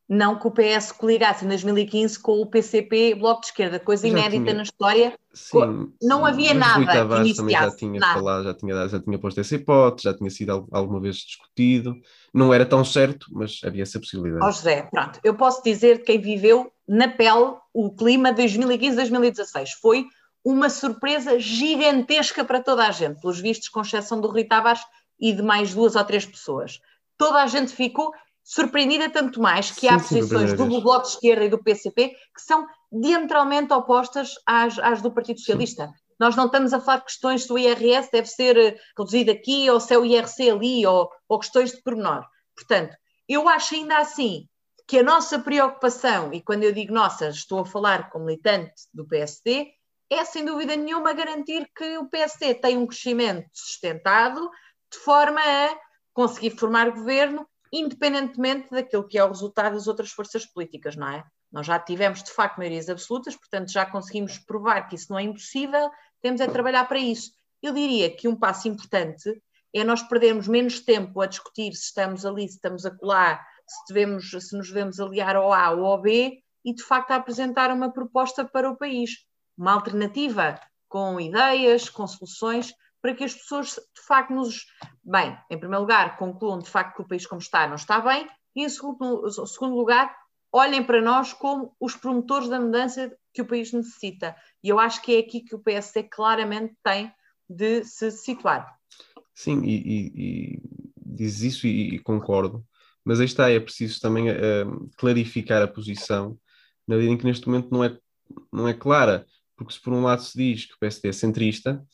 [0.09, 4.45] não que o PS coligasse em 2015 com o PCP Bloco de Esquerda, coisa inédita
[4.45, 4.55] tinha...
[4.55, 5.19] na história.
[5.33, 6.27] Sim, não sim.
[6.27, 6.77] havia nada.
[6.77, 8.15] Rui Tavares também já tinha nada.
[8.15, 11.97] falado, já tinha, já tinha posto essa hipótese, já tinha sido alguma vez discutido.
[12.33, 14.45] Não era tão certo, mas havia essa possibilidade.
[14.45, 18.43] Ó oh, José, pronto, eu posso dizer de quem viveu na pele o clima de
[18.43, 19.71] 2015-2016.
[19.81, 20.07] Foi
[20.45, 24.83] uma surpresa gigantesca para toda a gente, pelos vistos, com exceção do Rui Tavares
[25.19, 26.81] e de mais duas ou três pessoas.
[27.17, 28.13] Toda a gente ficou
[28.45, 32.43] surpreendida tanto mais que sim, há posições do Bloco de Esquerda e do PCP que
[32.43, 35.87] são diametralmente opostas às, às do Partido Socialista.
[35.87, 35.93] Sim.
[36.21, 39.69] Nós não estamos a falar de questões se o IRS deve ser eh, reduzido aqui
[39.69, 42.25] ou se é o IRC ali ou, ou questões de pormenor.
[42.55, 42.97] Portanto,
[43.29, 44.47] eu acho ainda assim
[44.87, 49.07] que a nossa preocupação, e quando eu digo nossa, estou a falar como militante do
[49.07, 49.73] PSD,
[50.11, 54.51] é sem dúvida nenhuma garantir que o PSD tem um crescimento sustentado
[54.93, 55.77] de forma a
[56.13, 61.25] conseguir formar governo independentemente daquilo que é o resultado das outras forças políticas, não é?
[61.51, 65.25] Nós já tivemos, de facto, maiorias absolutas, portanto já conseguimos provar que isso não é
[65.25, 65.91] impossível,
[66.23, 67.33] temos é trabalhar para isso.
[67.61, 69.43] Eu diria que um passo importante
[69.75, 73.93] é nós perdermos menos tempo a discutir se estamos ali, se estamos a colar, se,
[73.93, 77.71] devemos, se nos devemos aliar ao A ou ao B, e de facto a apresentar
[77.71, 79.11] uma proposta para o país,
[79.59, 80.59] uma alternativa
[80.89, 82.73] com ideias, com soluções,
[83.05, 84.65] para que as pessoas de facto nos,
[85.05, 88.27] bem, em primeiro lugar, concluam de facto que o país como está não está bem,
[88.57, 90.17] e em segundo, segundo lugar,
[90.51, 94.35] olhem para nós como os promotores da mudança que o país necessita.
[94.63, 97.13] E eu acho que é aqui que o PSD claramente tem
[97.47, 98.75] de se situar.
[99.35, 100.63] Sim, e, e, e
[100.97, 102.65] diz isso e, e, concordo,
[103.05, 106.39] mas aí está, é preciso também uh, clarificar a posição,
[106.89, 107.99] na medida em que neste momento não é,
[108.51, 111.87] não é clara, porque se por um lado se diz que o PSD é centrista,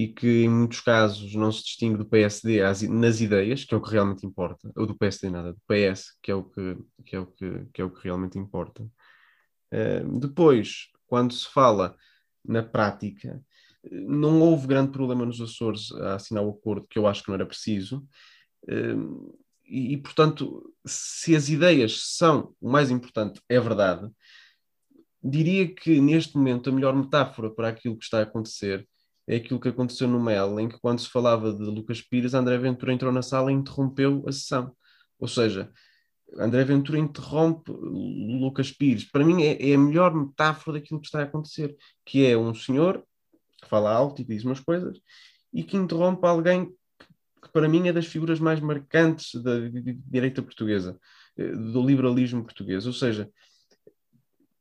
[0.00, 3.82] e que em muitos casos não se distingue do PSD nas ideias, que é o
[3.82, 7.18] que realmente importa, ou do PSD nada, do PS, que é o que, que, é
[7.18, 8.82] o que, que, é o que realmente importa.
[9.70, 11.94] Uh, depois, quando se fala
[12.42, 13.44] na prática,
[13.92, 17.34] não houve grande problema nos Açores a assinar o acordo, que eu acho que não
[17.34, 17.98] era preciso,
[18.70, 24.10] uh, e, e, portanto, se as ideias são o mais importante, é verdade,
[25.22, 28.88] diria que neste momento a melhor metáfora para aquilo que está a acontecer
[29.30, 32.58] é aquilo que aconteceu no Mel, em que quando se falava de Lucas Pires, André
[32.58, 34.74] Ventura entrou na sala e interrompeu a sessão.
[35.20, 35.70] Ou seja,
[36.36, 39.04] André Ventura interrompe Lucas Pires.
[39.04, 42.52] Para mim é, é, a melhor metáfora daquilo que está a acontecer, que é um
[42.52, 43.04] senhor
[43.62, 44.98] que fala alto e diz umas coisas
[45.52, 49.52] e que interrompe alguém que, para mim é das figuras mais marcantes da
[50.08, 50.98] direita portuguesa,
[51.36, 52.84] eh, do liberalismo português.
[52.84, 53.30] Ou seja,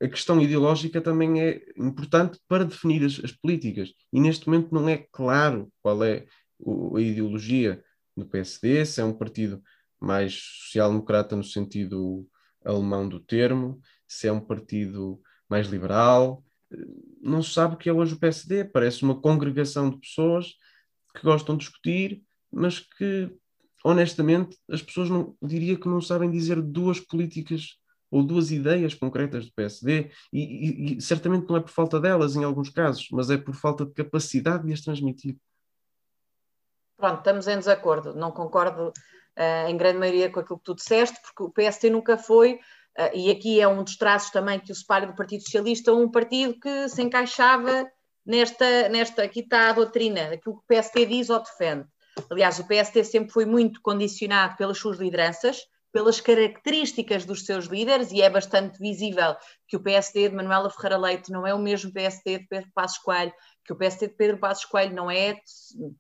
[0.02, 3.94] a questão ideológica também é importante para definir as, as políticas.
[4.14, 6.26] E neste momento não é claro qual é
[6.58, 7.84] o, a ideologia
[8.16, 9.62] do PSD, se é um partido
[10.00, 12.26] mais social-democrata no sentido
[12.64, 16.44] alemão do termo, se é um partido mais liberal.
[17.22, 18.66] Não se sabe o que é hoje o PSD.
[18.66, 20.54] Parece uma congregação de pessoas
[21.14, 23.30] que gostam de discutir, mas que,
[23.84, 27.79] honestamente, as pessoas não diria que não sabem dizer duas políticas
[28.12, 32.36] ou duas ideias concretas do PSD, e, e, e, certamente não é por falta delas
[32.36, 35.38] em alguns casos, mas é por falta de capacidade de as transmitir.
[36.98, 38.14] Pronto, estamos em desacordo.
[38.14, 42.18] Não concordo uh, em grande maioria com aquilo que tu disseste, porque o PSD nunca
[42.18, 45.94] foi, uh, e aqui é um dos traços também que o separa do Partido Socialista,
[45.94, 47.90] um partido que se encaixava
[48.26, 51.88] nesta, nesta aqui está a doutrina, aquilo que o PSD diz ou defende.
[52.30, 58.12] Aliás, o PSD sempre foi muito condicionado pelas suas lideranças, pelas características dos seus líderes,
[58.12, 59.36] e é bastante visível
[59.68, 63.00] que o PSD de Manuela Ferreira Leite não é o mesmo PSD de Pedro Passos
[63.00, 63.34] Coelho,
[63.66, 65.36] que o PSD de Pedro Passos Coelho não é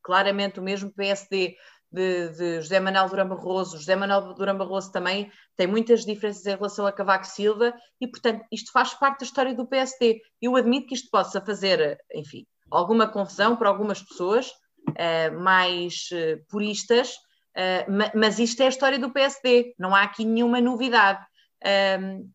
[0.04, 1.56] claramente o mesmo PSD
[1.92, 3.78] de, de, José Manuel Durão Barroso.
[3.78, 8.46] José Manuel Durão Barroso também tem muitas diferenças em relação a Cavaco Silva e, portanto,
[8.52, 10.22] isto faz parte da história do PSD.
[10.42, 16.44] Eu admito que isto possa fazer, enfim, alguma confusão para algumas pessoas uh, mais uh,
[16.48, 17.16] puristas,
[17.60, 21.26] uh, mas isto é a história do PSD, não há aqui nenhuma novidade.
[22.00, 22.30] Um,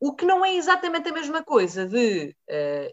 [0.00, 2.34] o que não é exatamente a mesma coisa de,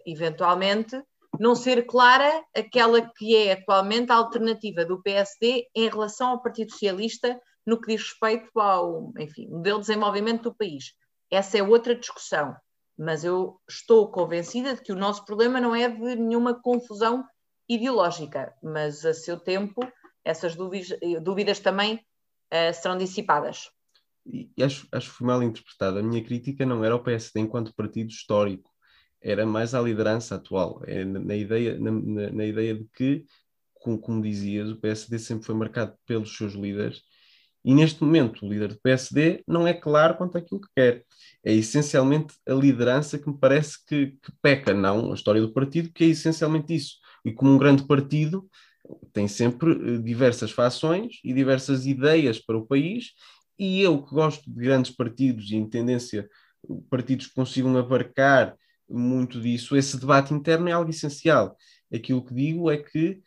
[0.06, 1.02] eventualmente,
[1.40, 6.72] não ser clara aquela que é atualmente a alternativa do PSD em relação ao Partido
[6.72, 10.94] Socialista no que diz respeito ao enfim, modelo de desenvolvimento do país.
[11.30, 12.56] Essa é outra discussão,
[12.98, 17.26] mas eu estou convencida de que o nosso problema não é de nenhuma confusão
[17.70, 19.82] ideológica, mas a seu tempo
[20.28, 23.70] essas dúvidas, dúvidas também uh, serão dissipadas.
[24.26, 26.00] E acho, acho que foi mal interpretada.
[26.00, 28.70] A minha crítica não era ao PSD enquanto partido histórico
[29.22, 33.26] era mais à liderança atual, é na, ideia, na, na, na, ideia de que,
[33.74, 37.02] como, como dizias, o PSD sempre foi marcado pelos seus líderes
[37.68, 41.04] e neste momento o líder do PSD não é claro quanto àquilo que quer.
[41.44, 45.92] É essencialmente a liderança que me parece que, que peca, não a história do partido,
[45.92, 46.96] que é essencialmente isso.
[47.26, 48.48] E como um grande partido
[49.14, 53.14] tem sempre eh, diversas fações e diversas ideias para o país,
[53.58, 56.30] e eu que gosto de grandes partidos e em tendência
[56.90, 58.56] partidos que consigam abarcar
[58.90, 59.76] muito disso.
[59.76, 61.58] Esse debate interno é algo essencial.
[61.94, 63.22] Aquilo que digo é que,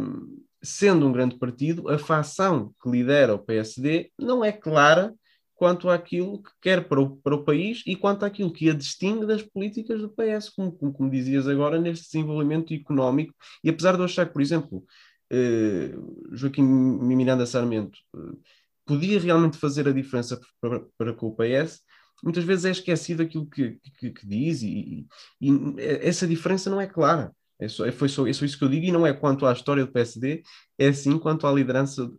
[0.00, 5.14] um, sendo um grande partido, a facção que lidera o PSD não é clara
[5.56, 9.26] quanto àquilo que quer para o, para o país e quanto àquilo que a distingue
[9.26, 13.34] das políticas do PS, como, como, como dizias agora, neste desenvolvimento económico.
[13.64, 14.84] E apesar de eu achar que, por exemplo,
[15.32, 18.38] uh, Joaquim Miranda Sarmento uh,
[18.84, 21.80] podia realmente fazer a diferença para, para com o PS,
[22.22, 25.06] muitas vezes é esquecido aquilo que, que, que diz e,
[25.40, 27.32] e, essa diferença não é clara.
[27.58, 29.46] É só, é, foi só, é só isso que eu digo e não é quanto
[29.46, 30.42] à história do PSD,
[30.78, 32.10] é sim quanto à liderança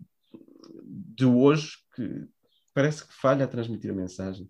[0.83, 2.27] de hoje que
[2.77, 4.47] parece que falha a transmitir a mensagem.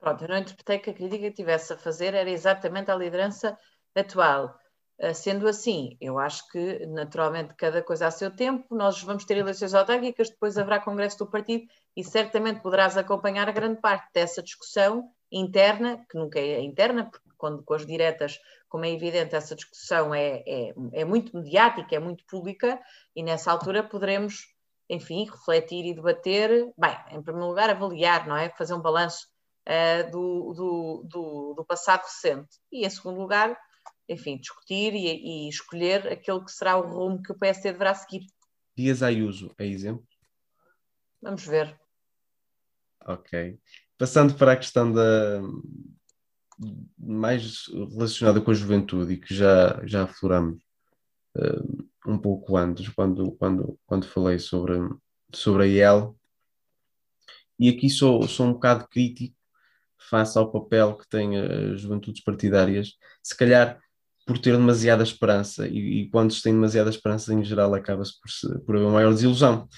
[0.00, 3.56] Pronto, eu não interpretei que a crítica que tivesse a fazer era exatamente a liderança
[3.94, 4.58] atual.
[5.00, 9.36] Ah, sendo assim, eu acho que naturalmente cada coisa a seu tempo, nós vamos ter
[9.36, 11.64] eleições autárquicas, depois haverá congresso do partido
[11.96, 17.30] e certamente poderás acompanhar a grande parte dessa discussão interna, que nunca é interna, porque
[17.38, 18.36] quando com as diretas,
[18.68, 22.80] como é evidente, essa discussão é, é, é muito mediática, é muito pública,
[23.14, 24.48] e nessa altura poderemos,
[24.90, 28.50] enfim, refletir e debater, bem, em primeiro lugar, avaliar, não é?
[28.50, 29.24] Fazer um balanço
[29.68, 33.56] uh, do, do, do, do passado recente, e em segundo lugar,
[34.08, 38.26] enfim, discutir e, e, escolher aquele que será o rumo que o PSD deverá seguir.
[38.76, 40.04] Dias Ayuso é exemplo?
[41.22, 41.78] Vamos ver.
[43.06, 43.60] Ok.
[43.96, 45.40] Passando para a questão da
[46.98, 50.60] mais relacionada com a juventude e que já, já afloramos
[51.36, 54.74] uh, um pouco antes, quando, quando, quando falei sobre,
[55.32, 56.16] sobre a IEL,
[57.58, 59.36] e aqui sou, sou um bocado crítico
[60.08, 63.78] face ao papel que têm as juventudes partidárias, se calhar
[64.26, 68.60] por ter demasiada esperança, e, e quando se tem demasiada esperança, em geral, acaba-se por,
[68.64, 69.68] por haver uma maior desilusão.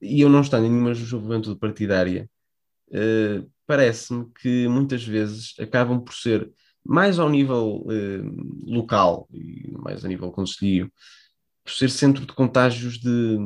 [0.00, 2.28] E eu não estou em nenhuma juventude partidária,
[2.88, 6.50] uh, parece-me que muitas vezes acabam por ser
[6.84, 10.90] mais ao nível uh, local e mais a nível conselho,
[11.68, 13.36] por ser centro de contágios de,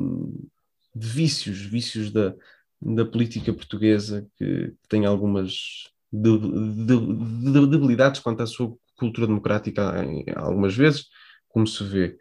[0.94, 2.32] de vícios, vícios da,
[2.80, 9.92] da política portuguesa que tem algumas debilidades quanto à sua cultura democrática
[10.36, 11.06] algumas vezes,
[11.48, 12.16] como se vê.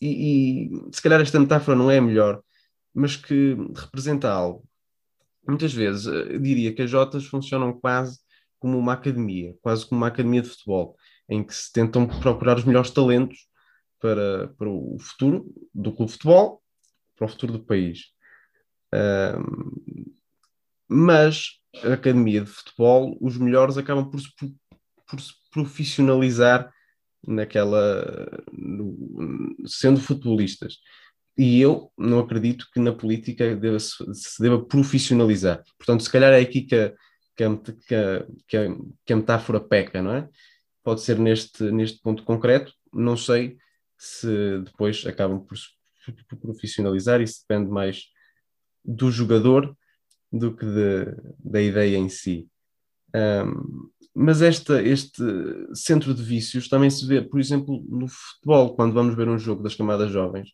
[0.00, 2.40] E, e, se calhar esta metáfora não é a melhor,
[2.94, 4.64] mas que representa algo.
[5.46, 8.20] Muitas vezes uh, diria que as Jotas funcionam quase
[8.60, 10.96] como uma academia, quase como uma academia de futebol,
[11.28, 13.48] em que se tentam procurar os melhores talentos
[14.00, 16.62] para, para o futuro do clube de futebol,
[17.16, 18.06] para o futuro do país.
[18.94, 20.08] Uh,
[20.88, 24.28] mas a academia de futebol, os melhores acabam por se,
[25.06, 26.72] por, se profissionalizar
[27.26, 28.04] naquela
[28.52, 30.78] no, sendo futebolistas.
[31.36, 35.62] E eu não acredito que na política deva, se deva profissionalizar.
[35.76, 36.92] Portanto, se calhar é aqui que a,
[37.36, 40.28] que a, que a, que a metáfora peca, não é?
[40.82, 43.58] Pode ser neste, neste ponto concreto, não sei
[43.98, 45.70] se depois acabam por se
[46.40, 48.04] profissionalizar, isso depende mais
[48.84, 49.76] do jogador
[50.32, 51.06] do que de,
[51.38, 52.48] da ideia em si.
[53.14, 55.22] Um, mas esta, este
[55.74, 59.62] centro de vícios também se vê, por exemplo, no futebol, quando vamos ver um jogo
[59.62, 60.50] das camadas jovens.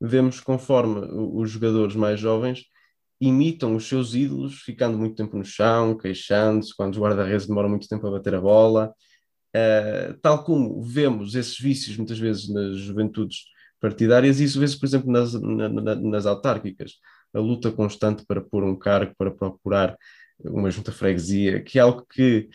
[0.00, 2.64] vemos conforme os jogadores mais jovens
[3.20, 7.88] imitam os seus ídolos, ficando muito tempo no chão, queixando-se, quando os guarda-redes demoram muito
[7.88, 8.92] tempo a bater a bola.
[9.54, 13.44] Uh, tal como vemos esses vícios muitas vezes nas juventudes
[13.80, 16.94] partidárias, e isso vê-se, por exemplo, nas, na, nas autárquicas.
[17.32, 19.96] A luta constante para pôr um cargo, para procurar
[20.40, 22.48] uma junta freguesia, que é algo que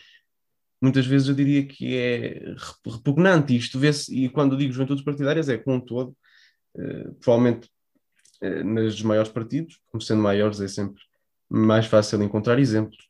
[0.80, 3.56] muitas vezes eu diria que é repugnante.
[3.56, 6.16] Isto vê-se, e quando digo juventudes partidárias, é com um todo,
[6.76, 7.68] uh, provavelmente
[8.42, 11.02] uh, nos maiores partidos, como sendo maiores, é sempre
[11.48, 13.08] mais fácil encontrar exemplos,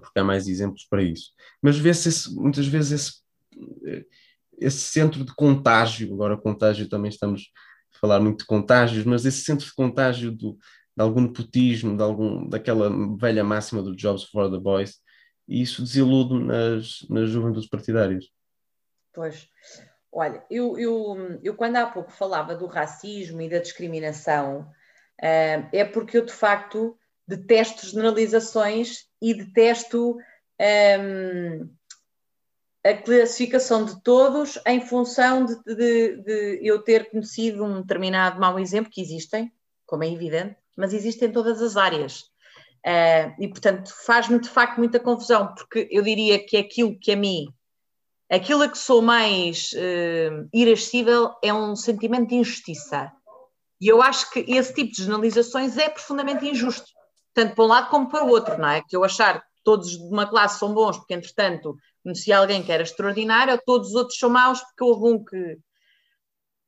[0.00, 1.32] porque há mais exemplos para isso.
[1.60, 3.12] Mas vê-se muitas vezes esse,
[3.86, 4.04] eh,
[4.58, 7.50] esse centro de contágio, agora contágio também estamos
[7.94, 10.58] a falar muito de contágios, mas esse centro de contágio do,
[10.96, 15.00] de algum nepotismo, de algum, daquela velha máxima do Jobs for the Boys,
[15.48, 18.26] e isso desilude nas, nas juventudes partidárias.
[19.12, 19.48] Pois.
[20.10, 25.84] Olha, eu, eu, eu quando há pouco falava do racismo e da discriminação, uh, é
[25.84, 26.96] porque eu de facto
[27.36, 30.16] detesto generalizações e detesto
[31.00, 31.68] um,
[32.84, 38.58] a classificação de todos em função de, de, de, eu ter conhecido um determinado mau
[38.58, 39.52] exemplo, que existem,
[39.86, 42.22] como é evidente, mas existem em todas as áreas.
[42.84, 47.16] Uh, e, portanto, faz-me de facto muita confusão, porque eu diria que aquilo que a
[47.16, 47.46] mim,
[48.28, 53.12] aquilo a que sou mais uh, irascível é um sentimento de injustiça.
[53.80, 56.91] E eu acho que esse tipo de generalizações é profundamente injusto,
[57.34, 58.82] tanto para um lado como para o outro, não é?
[58.82, 62.72] Que eu achar que todos de uma classe são bons porque, entretanto, conheci alguém que
[62.72, 65.58] era extraordinário, todos os outros são maus porque houve um que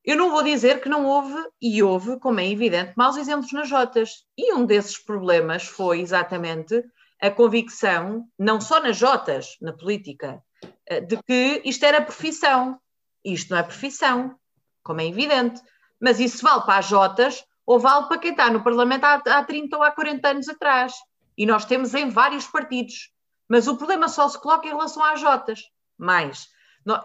[0.05, 3.67] eu não vou dizer que não houve, e houve, como é evidente, maus exemplos nas
[3.67, 4.23] Jotas.
[4.37, 6.83] E um desses problemas foi exatamente
[7.19, 10.43] a convicção, não só nas Jotas, na política,
[10.85, 12.79] eh, de que isto era profissão.
[13.23, 14.35] Isto não é profissão,
[14.83, 15.59] como é evidente.
[15.99, 19.43] Mas isso vale para as Jotas ou vale para quem está no Parlamento há, há
[19.43, 20.93] 30 ou há 40 anos atrás.
[21.37, 23.11] E nós temos em vários partidos.
[23.49, 25.61] Mas o problema só se coloca em relação às Jotas.
[25.97, 26.49] Mais,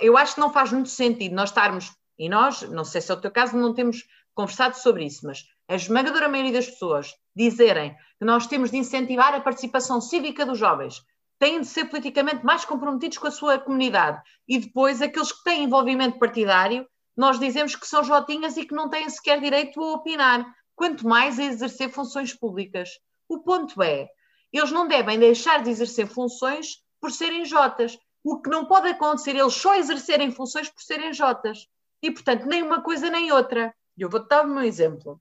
[0.00, 3.14] eu acho que não faz muito sentido nós estarmos e nós, não sei se é
[3.14, 4.04] o teu caso, não temos
[4.34, 9.34] conversado sobre isso, mas a esmagadora maioria das pessoas dizerem que nós temos de incentivar
[9.34, 11.02] a participação cívica dos jovens,
[11.38, 15.64] têm de ser politicamente mais comprometidos com a sua comunidade e depois aqueles que têm
[15.64, 16.86] envolvimento partidário,
[17.16, 20.44] nós dizemos que são jotinhas e que não têm sequer direito a opinar,
[20.74, 22.88] quanto mais a exercer funções públicas.
[23.28, 24.08] O ponto é,
[24.52, 27.98] eles não devem deixar de exercer funções por serem jotas.
[28.24, 31.66] O que não pode acontecer, eles só exercerem funções por serem jotas.
[32.02, 33.74] E, portanto, nem uma coisa nem outra.
[33.96, 35.20] Eu vou-te dar meu exemplo.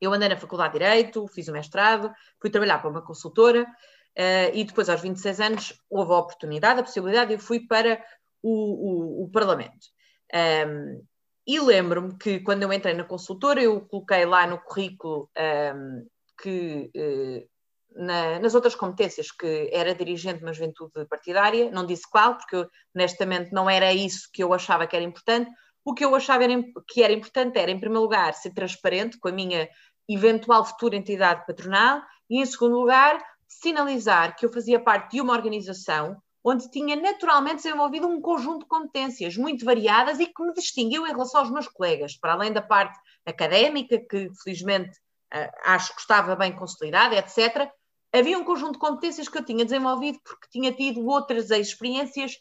[0.00, 4.54] Eu andei na Faculdade de Direito, fiz o mestrado, fui trabalhar para uma consultora uh,
[4.54, 8.02] e depois, aos 26 anos, houve a oportunidade, a possibilidade, eu fui para
[8.40, 9.88] o, o, o Parlamento.
[10.34, 11.02] Um,
[11.46, 15.30] e lembro-me que quando eu entrei na consultora, eu coloquei lá no currículo
[15.74, 16.06] um,
[16.42, 17.48] que uh,
[17.96, 22.68] na, nas outras competências que era dirigente de uma juventude partidária, não disse qual, porque
[22.94, 25.50] honestamente não era isso que eu achava que era importante,
[25.84, 26.54] o que eu achava era,
[26.86, 29.68] que era importante era, em primeiro lugar, ser transparente com a minha
[30.08, 35.32] eventual futura entidade patronal e, em segundo lugar, sinalizar que eu fazia parte de uma
[35.32, 41.06] organização onde tinha naturalmente desenvolvido um conjunto de competências muito variadas e que me distinguiu
[41.06, 44.98] em relação aos meus colegas, para além da parte académica, que felizmente
[45.34, 47.70] uh, acho que estava bem consolidada, etc.
[48.12, 52.36] Havia um conjunto de competências que eu tinha desenvolvido porque tinha tido outras experiências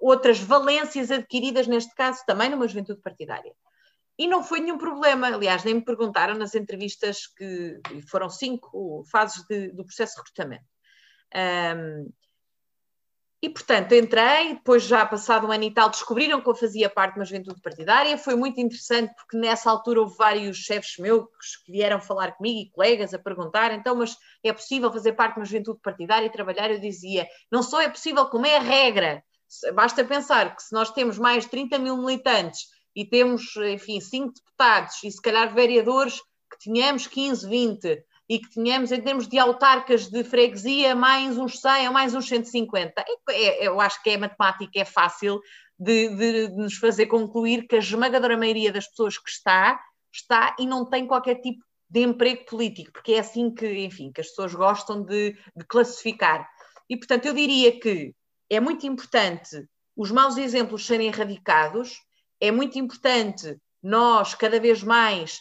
[0.00, 3.54] outras valências adquiridas, neste caso, também numa juventude partidária.
[4.18, 7.80] E não foi nenhum problema, aliás, nem me perguntaram nas entrevistas que
[8.10, 10.64] foram cinco fases de, do processo de recrutamento.
[11.34, 12.12] Um,
[13.40, 17.14] e, portanto, entrei, depois já passado um ano e tal, descobriram que eu fazia parte
[17.14, 18.18] de uma juventude partidária.
[18.18, 21.28] Foi muito interessante porque nessa altura houve vários chefes meus
[21.64, 25.40] que vieram falar comigo e colegas a perguntar, então, mas é possível fazer parte de
[25.40, 26.68] uma juventude partidária e trabalhar?
[26.68, 29.22] Eu dizia, não só é possível, como é a regra.
[29.72, 34.34] Basta pensar que se nós temos mais de 30 mil militantes e temos, enfim, cinco
[34.34, 36.20] deputados e se calhar vereadores
[36.50, 41.60] que tenhamos 15, 20 e que tenhamos em termos de autarcas de freguesia mais uns
[41.60, 43.00] 100 ou mais uns 150.
[43.00, 45.40] É, é, eu acho que é matemática, é fácil
[45.78, 49.80] de, de, de, nos fazer concluir que a esmagadora maioria das pessoas que está,
[50.12, 54.20] está e não tem qualquer tipo de emprego político, porque é assim que, enfim, que
[54.20, 56.46] as pessoas gostam de, de classificar.
[56.88, 58.14] E, portanto, eu diria que
[58.50, 59.66] é muito importante
[59.96, 61.98] os maus exemplos serem erradicados,
[62.40, 65.40] é muito importante nós, cada vez mais,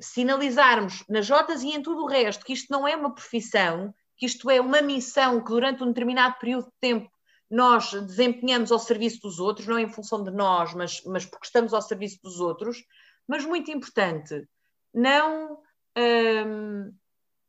[0.00, 4.26] sinalizarmos nas Jotas e em tudo o resto que isto não é uma profissão, que
[4.26, 7.10] isto é uma missão que durante um determinado período de tempo
[7.50, 11.72] nós desempenhamos ao serviço dos outros, não em função de nós, mas, mas porque estamos
[11.72, 12.82] ao serviço dos outros,
[13.28, 14.46] mas muito importante,
[14.92, 15.58] não
[15.96, 16.92] um,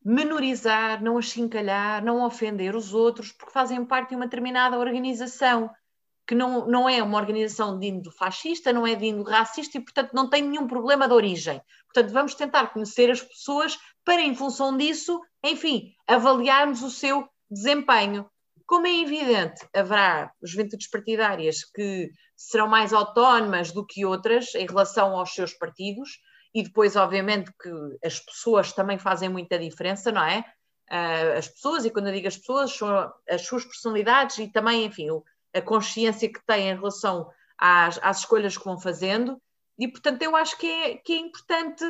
[0.04, 5.70] menorizar, não achincalhar, não ofender os outros, porque fazem parte de uma determinada organização,
[6.28, 9.82] que não, não é uma organização de índole fascista, não é de índole racista e,
[9.82, 11.62] portanto, não tem nenhum problema de origem.
[11.94, 18.30] Portanto, vamos tentar conhecer as pessoas para, em função disso, enfim, avaliarmos o seu desempenho.
[18.66, 25.16] Como é evidente, haverá juventudes partidárias que serão mais autónomas do que outras em relação
[25.18, 26.20] aos seus partidos,
[26.54, 27.70] e depois, obviamente, que
[28.04, 30.40] as pessoas também fazem muita diferença, não é?
[30.90, 34.86] Uh, as pessoas, e quando eu digo as pessoas, são as suas personalidades e também,
[34.86, 35.10] enfim,
[35.56, 39.42] a consciência que têm em relação às, às escolhas que vão fazendo,
[39.80, 41.84] e portanto eu acho que é, que é importante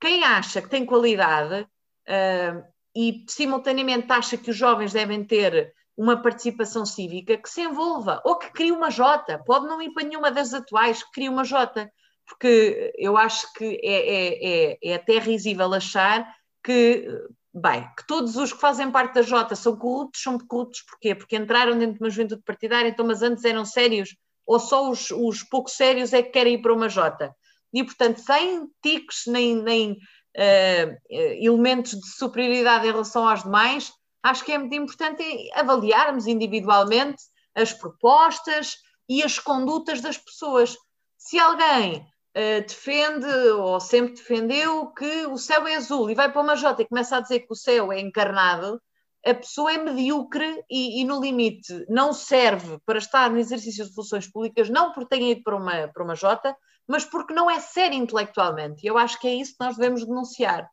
[0.00, 2.64] quem acha que tem qualidade uh,
[2.96, 8.36] e simultaneamente acha que os jovens devem ter uma participação cívica, que se envolva, ou
[8.36, 11.90] que crie uma Jota, pode não ir para nenhuma das atuais, que crie uma Jota
[12.30, 17.06] porque eu acho que é, é, é, é até risível achar que,
[17.52, 21.14] bem, que todos os que fazem parte da Jota são corruptos, são corruptos porquê?
[21.14, 25.10] Porque entraram dentro de uma juventude partidária, então, mas antes eram sérios, ou só os,
[25.10, 27.34] os pouco sérios é que querem ir para uma Jota.
[27.72, 33.92] E, portanto, sem tiques nem, nem uh, elementos de superioridade em relação aos demais,
[34.22, 35.22] acho que é muito importante
[35.54, 37.22] avaliarmos individualmente
[37.54, 38.76] as propostas
[39.08, 40.76] e as condutas das pessoas.
[41.16, 42.04] Se alguém
[42.36, 46.82] uh, defende ou sempre defendeu que o céu é azul e vai para uma Jota
[46.82, 48.80] e começa a dizer que o céu é encarnado,
[49.24, 53.94] a pessoa é medíocre e, e, no limite não serve para estar no exercício de
[53.94, 56.56] funções públicas, não porque tenha ido para uma, para uma Jota,
[56.88, 58.82] mas porque não é sério intelectualmente.
[58.82, 60.68] E eu acho que é isso que nós devemos denunciar.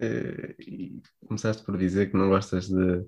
[0.00, 0.54] É,
[1.26, 3.04] começaste por dizer que não gostas de,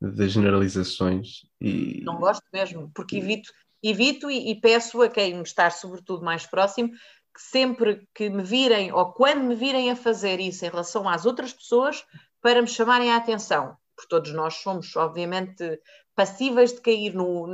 [0.00, 3.50] de generalizações e não gosto mesmo, porque evito
[3.82, 6.90] evito e, e peço a quem me está sobretudo mais próximo
[7.34, 11.24] que sempre que me virem ou quando me virem a fazer isso em relação às
[11.24, 12.04] outras pessoas,
[12.40, 15.80] para me chamarem a atenção, porque todos nós somos, obviamente,
[16.14, 17.46] passíveis de cair no,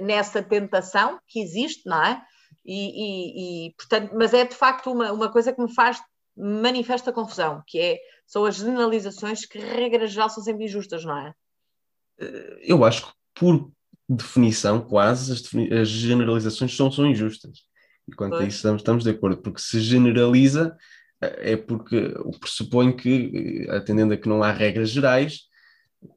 [0.00, 2.22] nessa tentação que existe, não é?
[2.64, 6.00] E, e, e, portanto, mas é de facto uma, uma coisa que me faz
[6.36, 11.34] manifesta confusão, que é, são as generalizações que, regra geral, são sempre injustas, não é?
[12.60, 13.70] Eu acho que por
[14.08, 17.58] definição, quase, as, defini as generalizações são, são injustas.
[18.08, 18.44] E quanto pois.
[18.44, 20.76] a isso estamos, estamos de acordo, porque se generaliza
[21.20, 25.42] é porque pressupõe que, atendendo a que não há regras gerais,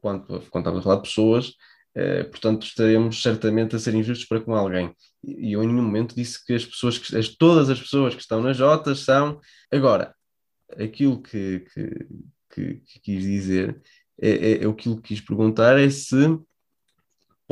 [0.00, 1.54] quando, quando estamos a falar de pessoas,
[1.94, 4.94] eh, portanto estaremos certamente a ser injustos para com alguém.
[5.24, 8.20] E eu em nenhum momento disse que as pessoas, que, as, todas as pessoas que
[8.20, 9.40] estão nas Jotas são.
[9.72, 10.14] Agora,
[10.78, 12.06] aquilo que, que,
[12.50, 13.82] que, que quis dizer,
[14.20, 16.38] é, é, é, aquilo que quis perguntar é se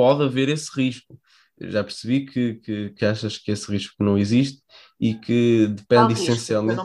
[0.01, 1.21] pode haver esse risco.
[1.59, 4.63] Eu já percebi que, que, que, achas que esse risco não existe
[4.99, 6.81] e que depende essencialmente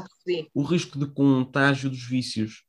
[0.53, 2.65] o risco de contágio dos vícios.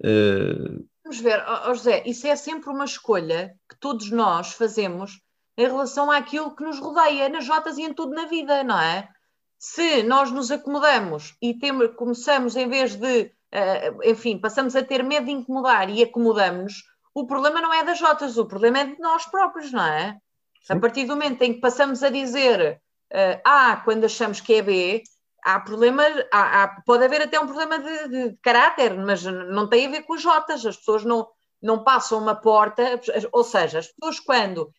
[0.00, 0.84] Uh...
[1.04, 5.20] Vamos ver, oh, José, isso é sempre uma escolha que todos nós fazemos
[5.56, 9.08] em relação àquilo que nos rodeia, nas jotas e em tudo na vida, não é?
[9.56, 15.04] Se nós nos acomodamos e temos, começamos, em vez de, uh, enfim, passamos a ter
[15.04, 16.82] medo de incomodar e acomodamos,
[17.14, 20.18] o problema não é das Jotas, o problema é de nós próprios, não é?
[20.62, 20.74] Sim.
[20.74, 22.80] A partir do momento em que passamos a dizer
[23.12, 25.02] uh, A quando achamos que é B,
[25.44, 26.02] há problema,
[26.32, 29.90] há, há, pode haver até um problema de, de, de, caráter, mas não tem a
[29.90, 31.28] ver com as Jotas, as pessoas não,
[31.62, 33.00] não passam uma porta,
[33.30, 34.70] ou seja, as pessoas quando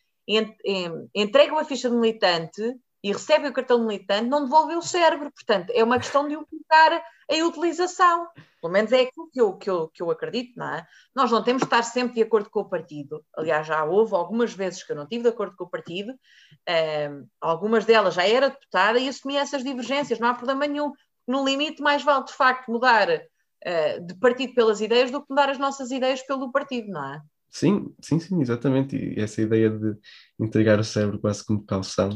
[1.13, 2.75] entregam a ficha de militante
[3.06, 7.06] e recebem o cartão militante, não devolvem o cérebro, portanto, é uma questão de colocar
[7.30, 8.28] em utilização.
[8.60, 10.88] Pelo menos é aquilo que eu, que, eu, que eu acredito, não é?
[11.14, 13.24] Nós não temos de estar sempre de acordo com o partido.
[13.38, 17.28] Aliás, já houve algumas vezes que eu não estive de acordo com o partido, um,
[17.39, 20.91] algumas delas já era deputada e assumia essas divergências, não há problema nenhum.
[21.28, 25.51] No limite, mais vale de facto mudar uh, de partido pelas ideias do que mudar
[25.51, 27.22] as nossas ideias pelo partido, não é?
[27.51, 28.95] Sim, sim, sim, exatamente.
[28.97, 29.95] E essa ideia de
[30.39, 32.10] entregar o cérebro quase como calção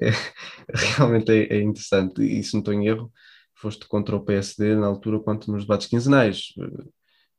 [0.00, 0.10] é,
[0.96, 2.22] realmente é, é interessante.
[2.22, 3.12] E se não estou em erro,
[3.54, 6.48] foste contra o PSD na altura, quanto nos debates quinzenais.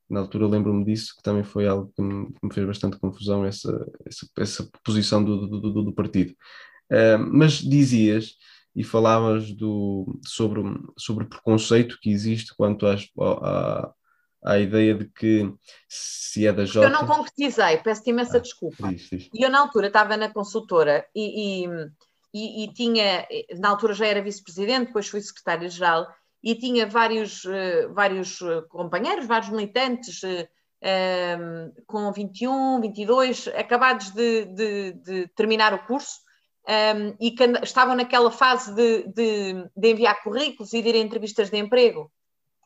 [0.10, 3.46] Na altura lembro-me disso, que também foi algo que me, que me fez bastante confusão,
[3.46, 3.72] essa,
[4.06, 6.34] essa, essa posição do, do, do, do partido.
[6.92, 8.36] Uh, mas dizias
[8.76, 10.62] e falavas do, sobre,
[10.98, 13.94] sobre o preconceito que existe quanto às, à,
[14.44, 15.52] à ideia de que
[15.88, 16.88] se é da Jota...
[16.88, 18.90] Eu não concretizei, peço-te imensa ah, desculpa.
[18.90, 19.30] Diz, diz.
[19.34, 21.68] E eu na altura estava na consultora e, e
[22.34, 23.28] e, e tinha,
[23.60, 26.08] na altura já era vice-presidente, depois fui secretária-geral,
[26.44, 30.46] e tinha vários, uh, vários eh, companheiros, vários militantes uh,
[30.84, 36.20] um, com 21, 22, acabados de, de, de, terminar o curso,
[36.68, 40.98] um, e que estavam naquela fase de, de, de, enviar currículos e de ir a
[40.98, 42.12] entrevistas de emprego.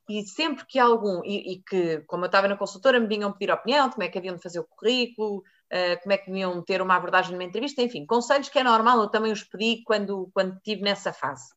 [0.10, 3.52] E sempre que algum, e, e, que, como eu estava na consultora, me vinham pedir
[3.52, 5.44] opinião, como é que haviam de fazer o currículo,
[5.74, 9.00] uh, como é que deviam ter uma abordagem numa entrevista, enfim, conselhos que é normal,
[9.00, 11.50] eu também os pedi quando, quando estive nessa fase.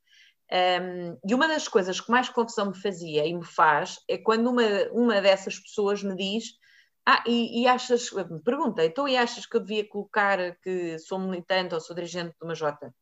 [0.53, 4.51] Um, e uma das coisas que mais confusão me fazia e me faz é quando
[4.51, 6.59] uma, uma dessas pessoas me diz
[7.07, 11.19] ah, e, e achas, me pergunta, então e achas que eu devia colocar que sou
[11.19, 12.93] militante ou sou dirigente de uma Jota?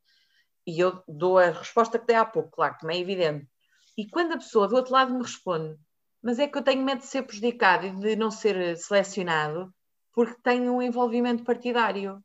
[0.66, 3.48] E eu dou a resposta que dei há pouco, claro, que é evidente.
[3.96, 5.76] E quando a pessoa do outro lado me responde,
[6.22, 9.74] mas é que eu tenho medo de ser prejudicado e de não ser selecionado
[10.18, 12.20] porque tenho um envolvimento partidário.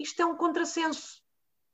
[0.00, 1.22] Isto é um contrassenso.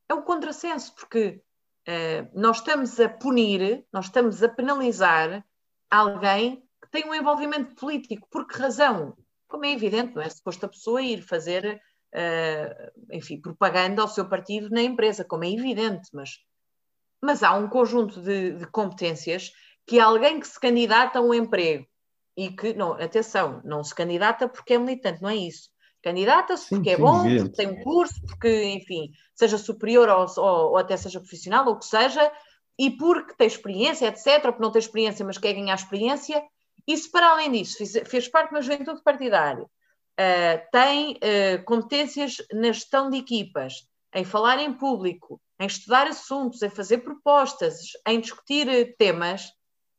[0.06, 1.40] É um contrassenso, porque
[1.88, 5.42] uh, nós estamos a punir, nós estamos a penalizar
[5.90, 8.28] alguém tem um envolvimento político.
[8.30, 9.16] Por que razão?
[9.48, 11.80] Como é evidente, não é suposto a pessoa ir fazer,
[12.14, 16.32] uh, enfim, propaganda ao seu partido na empresa, como é evidente, mas,
[17.18, 19.52] mas há um conjunto de, de competências
[19.86, 21.86] que alguém que se candidata a um emprego
[22.36, 25.70] e que, não, atenção, não se candidata porque é militante, não é isso.
[26.02, 30.76] Candidata-se porque é bom, porque tem um curso, porque, enfim, seja superior ou, ou, ou,
[30.76, 32.30] até seja profissional, ou o que seja,
[32.78, 36.44] e porque tem experiência, etc., ou porque não tem experiência, mas quer ganhar experiência,
[36.86, 41.64] e se para além disso fez, fez parte de uma juventude partidária, uh, tem uh,
[41.64, 47.76] competências na gestão de equipas, em falar em público, em estudar assuntos, em fazer propostas,
[48.06, 49.50] em discutir uh, temas,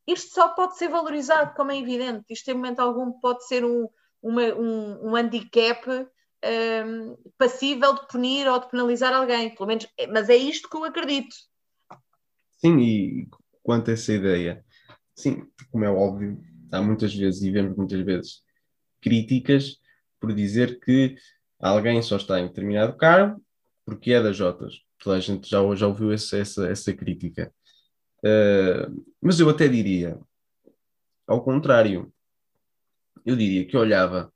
[0.06, 2.24] isto só pode ser valorizado, como é evidente.
[2.30, 3.88] Isto, em momento algum, pode ser um,
[4.22, 10.06] uma, um, um handicap um, passível de punir ou de penalizar alguém, pelo menos, é,
[10.06, 11.34] mas é isto que eu acredito.
[12.58, 13.28] Sim, e
[13.62, 14.64] quanto a essa ideia,
[15.14, 16.40] sim, como é óbvio,
[16.72, 18.42] há muitas vezes, e vemos muitas vezes,
[19.00, 19.78] críticas
[20.20, 21.16] por dizer que
[21.60, 23.40] alguém só está em determinado cargo
[23.84, 24.74] porque é das Jotas.
[24.98, 27.54] Toda a gente já, já ouviu essa, essa, essa crítica.
[28.24, 30.18] Uh, mas eu até diria,
[31.26, 32.12] ao contrário,
[33.24, 34.32] eu diria que olhava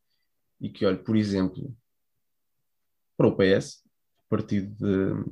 [0.60, 1.74] e que olho, por exemplo,
[3.16, 3.82] para o PS,
[4.28, 5.24] partido de,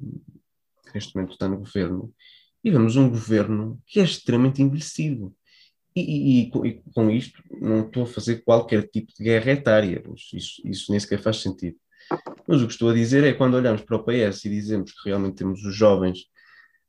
[0.87, 2.15] que neste momento está no governo,
[2.63, 5.35] e vemos um governo que é extremamente envelhecido.
[5.95, 10.63] E, e, e, com isto não estou a fazer qualquer tipo de guerra etária, isso,
[10.65, 11.77] isso nem sequer faz sentido.
[12.47, 15.09] Mas o que estou a dizer é quando olhamos para o PS e dizemos que
[15.09, 16.21] realmente temos os jovens,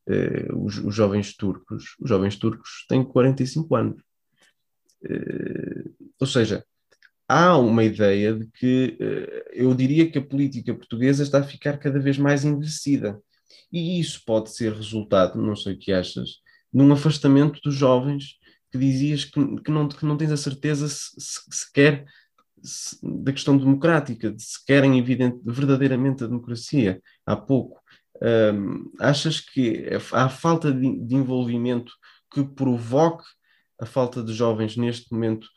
[0.10, 4.01] eh, os, os, jovens turcos, os jovens turcos têm 45 anos.
[5.03, 5.84] Eh,
[6.20, 6.66] ou seja,
[7.28, 11.78] há uma ideia de que eh, eu diria que a política portuguesa está a ficar
[11.78, 13.22] cada vez mais envelhecida.
[13.72, 16.41] E isso pode ser resultado, não sei o que achas,
[16.74, 18.39] num afastamento dos jovens
[18.72, 22.05] que dizias que, que, não, que não tens a certeza se, se, se quer
[22.64, 27.01] se, da questão democrática, de se querem evidente, verdadeiramente a democracia.
[27.26, 27.80] Há pouco.
[28.22, 31.93] Um, achas que há falta de, de, envolvimento
[32.32, 33.24] que provoque
[33.80, 35.47] a falta de jovens neste momento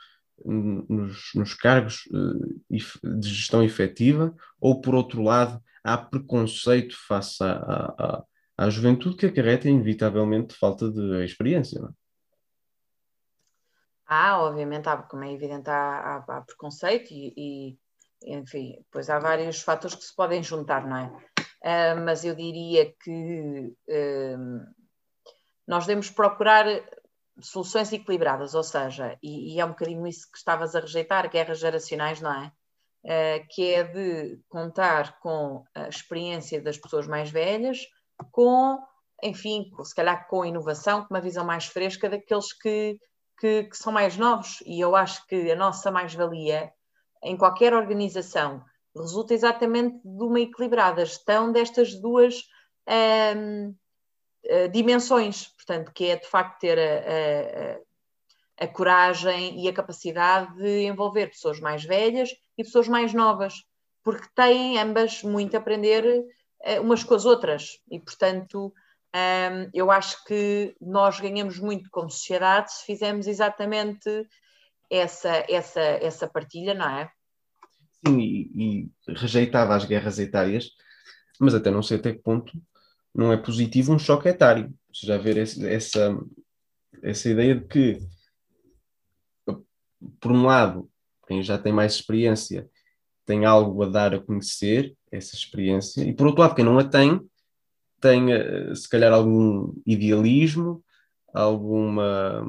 [0.44, 4.34] nos, nos cargos uh, de gestão efetiva?
[4.60, 7.52] Ou, por outro lado, há preconceito face à,
[7.98, 8.24] à,
[8.56, 11.80] à juventude que acarreta inevitavelmente falta de experiência?
[11.80, 11.92] Não é?
[14.14, 15.74] Há, obviamente, há, como é evidente, há,
[16.28, 17.78] há, há preconceito e, e,
[18.36, 21.31] enfim, pois há vários fatores que se podem juntar, não é?
[21.64, 24.66] Uh, mas eu diria que uh,
[25.66, 26.66] nós devemos procurar
[27.40, 31.60] soluções equilibradas, ou seja, e, e, é um bocadinho isso que estavas a rejeitar, guerras
[31.60, 32.52] geracionais, não é?
[33.04, 37.78] Uh, que é de contar com a experiência das pessoas mais velhas,
[38.30, 38.78] com,
[39.22, 42.98] enfim, se calhar com inovação, com uma visão mais fresca daqueles que
[43.42, 46.72] que, que são mais novos e eu acho que a nossa mais-valia
[47.24, 48.64] em qualquer organização
[49.00, 52.42] resulta exatamente de uma equilibrada gestão destas duas
[53.36, 53.74] um,
[54.44, 60.56] eh, dimensões, portanto, que é de facto ter a, a, a, coragem e a capacidade
[60.56, 63.64] de envolver pessoas mais velhas e pessoas mais novas,
[64.02, 68.72] porque têm ambas muito a aprender uh, umas com as outras e, portanto,
[69.14, 74.26] um, eu acho que nós ganhamos muito como sociedade se fizermos exatamente
[74.90, 77.12] essa, essa, essa partilha, não é?
[78.06, 80.70] Sim, e, e rejeitava as guerras etárias,
[81.38, 82.52] mas até não sei até que ponto
[83.14, 84.72] não é positivo um choque etário.
[84.92, 86.18] Já ver esse, essa,
[87.02, 87.98] essa ideia de que,
[90.20, 90.90] por um lado,
[91.26, 92.68] quem já tem mais experiência
[93.24, 96.84] tem algo a dar a conhecer, essa experiência, e por outro lado, quem não a
[96.84, 97.20] tem,
[98.00, 100.82] tenha, se calhar, algum idealismo,
[101.32, 102.44] alguma,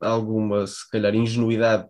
[0.00, 1.88] alguma, se calhar, ingenuidade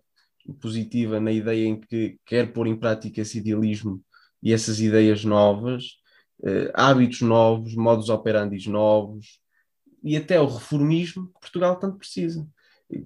[0.53, 4.01] positiva na ideia em que quer pôr em prática esse idealismo
[4.41, 5.97] e essas ideias novas
[6.41, 9.39] uh, hábitos novos, modos operandi novos
[10.03, 12.47] e até o reformismo que Portugal tanto precisa.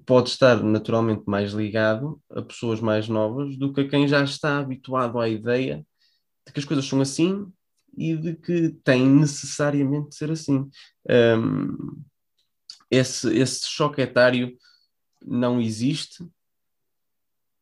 [0.06, 4.60] Pode estar naturalmente mais ligado a pessoas mais novas do que a quem já está
[4.60, 5.86] habituado à ideia
[6.46, 7.48] de que as coisas são assim
[7.98, 10.70] e de que tem necessariamente de ser assim.
[11.10, 12.04] Um,
[12.92, 14.58] esse, esse choque etário
[15.26, 16.28] não existe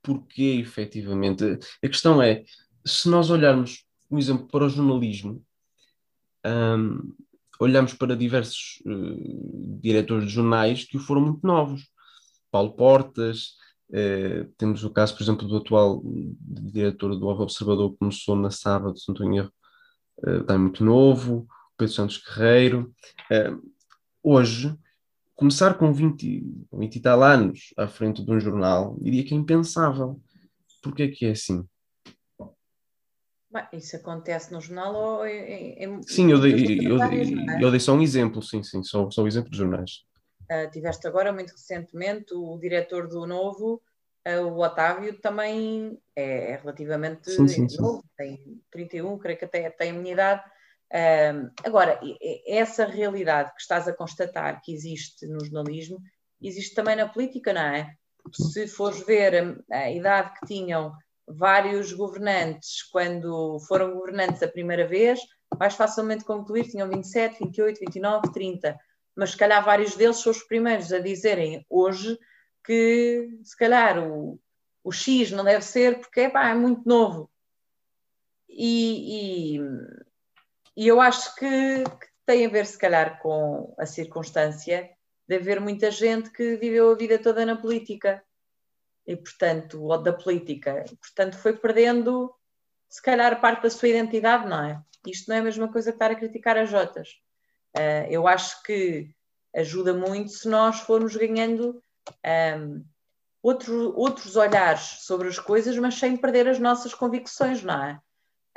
[0.07, 1.43] porque efetivamente
[1.83, 2.45] a questão é
[2.85, 5.43] se nós olharmos, por exemplo, para o jornalismo,
[6.45, 7.13] um,
[7.59, 11.89] olhamos para diversos uh, diretores de jornais que foram muito novos.
[12.49, 13.55] Paulo Portas,
[13.89, 18.97] uh, temos o caso, por exemplo, do atual diretor do Observador, que começou na sábado,
[18.97, 19.51] se não estou
[20.25, 21.45] uh, está muito novo,
[21.77, 22.95] Pedro Santos Guerreiro.
[24.23, 24.73] hoje,
[25.37, 29.37] começar com 20, 20 e tal anos à frente de um jornal, diria que é
[29.37, 30.19] impensável.
[30.81, 31.63] Porquê é que é assim?
[33.49, 37.63] Bem, isso acontece no jornal ou em, em Sim, eu dei, eu, é?
[37.63, 40.03] eu dei só um exemplo, sim, sim, só, só um exemplo de jornais.
[40.51, 43.81] Uh, tiveste agora, muito recentemente, o diretor do Novo,
[44.27, 48.07] uh, o Otávio, também é, é relativamente sim, sim, novo, sim.
[48.17, 50.43] tem 31, creio que até tem a minha idade,
[51.65, 51.99] agora,
[52.45, 56.01] essa realidade que estás a constatar que existe no jornalismo,
[56.41, 57.93] existe também na política, não é?
[58.33, 60.93] Se fores ver a, idade que tinham
[61.27, 65.19] vários governantes quando foram governantes a primeira vez,
[65.57, 68.77] vais facilmente concluir tinham 27, 28, 29, 30.
[69.15, 72.17] Mas se calhar vários deles são os primeiros a dizerem hoje
[72.63, 74.39] que se calhar o,
[74.83, 77.29] o X não deve ser porque epá, é muito novo.
[78.49, 79.59] E, e
[80.77, 84.87] e eu acho que, que, tem a ver, se calhar, com a circunstância
[85.27, 88.23] de haver muita gente que viveu a vida toda na política
[89.07, 92.31] e, portanto, ou da política, portanto, foi perdendo,
[92.87, 94.79] se calhar, parte da sua identidade, não é?
[95.07, 97.09] Isto não é a mesma coisa que estar a criticar as Jotas.
[97.75, 99.09] Uh, eu acho que
[99.55, 101.81] ajuda muito se nós formos ganhando
[102.59, 102.85] um,
[103.41, 107.99] outro, outros olhares sobre as coisas, mas sem perder as nossas convicções, não é?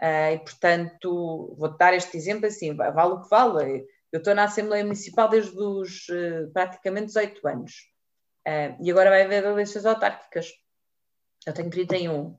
[0.00, 3.86] Uh, e, portanto, vou dar este exemplo assim, vale o que vale.
[4.10, 7.72] Eu estou na Assembleia Municipal desde os uh, praticamente 18 anos.
[8.48, 10.50] Uh, e agora vai haver eleições autárquicas.
[11.46, 12.36] Eu tenho 31,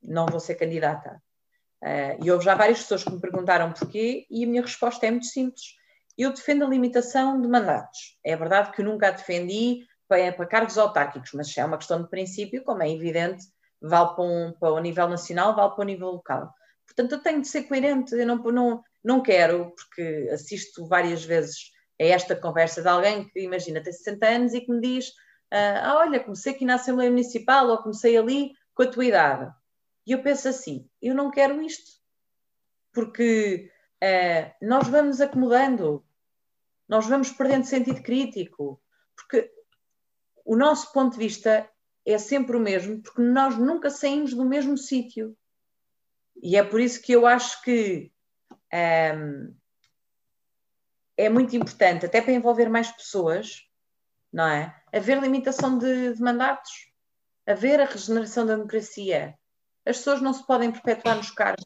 [0.00, 1.20] não vou ser candidata.
[2.22, 5.26] e houve já várias pessoas que me perguntaram porquê, e a minha resposta é muito
[5.26, 5.74] simples.
[6.16, 8.16] Eu defendo a limitação de mandatos.
[8.24, 12.00] É verdade que eu nunca a defendi para, para cargos autárquicos, mas é uma questão
[12.00, 13.44] de princípio, como é evidente,
[13.82, 16.54] vale para, um, para o nível nacional, vale para o nível local.
[16.88, 21.70] Portanto, eu tenho de ser coerente, eu não, não, não quero, porque assisto várias vezes
[22.00, 25.12] a esta conversa de alguém que, imagina, tem 60 anos e que me diz:
[25.50, 29.52] ah, olha, comecei aqui na Assembleia Municipal ou comecei ali com a tua idade.
[30.06, 32.00] E eu penso assim: eu não quero isto,
[32.92, 33.70] porque
[34.02, 36.04] ah, nós vamos acomodando,
[36.88, 38.80] nós vamos perdendo sentido crítico,
[39.14, 39.52] porque
[40.44, 41.68] o nosso ponto de vista
[42.06, 45.36] é sempre o mesmo, porque nós nunca saímos do mesmo sítio.
[46.42, 48.12] E é por isso que eu acho que
[48.72, 49.54] um,
[51.16, 53.64] é muito importante, até para envolver mais pessoas,
[54.32, 54.74] não é?
[54.92, 56.92] Haver limitação de, de mandatos,
[57.46, 59.36] haver a regeneração da democracia.
[59.84, 61.64] As pessoas não se podem perpetuar nos cargos,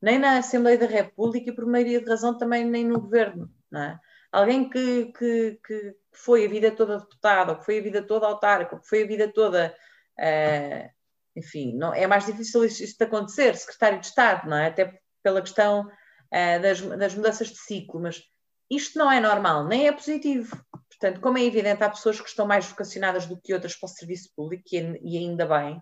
[0.00, 3.50] nem na Assembleia da República e, por maioria de razão, também nem no governo.
[3.70, 4.00] Não é?
[4.32, 8.26] Alguém que, que, que foi a vida toda deputado, ou que foi a vida toda
[8.26, 9.74] autarca, ou que foi a vida toda
[10.18, 10.95] uh,
[11.36, 14.68] enfim, não, é mais difícil isto, acontecer, secretário de Estado, não é?
[14.68, 18.22] Até pela questão uh, das, das mudanças de ciclo, mas
[18.70, 20.56] isto não é normal, nem é positivo.
[20.88, 23.90] Portanto, como é evidente, há pessoas que estão mais vocacionadas do que outras para o
[23.90, 25.80] serviço público, e, ainda bem,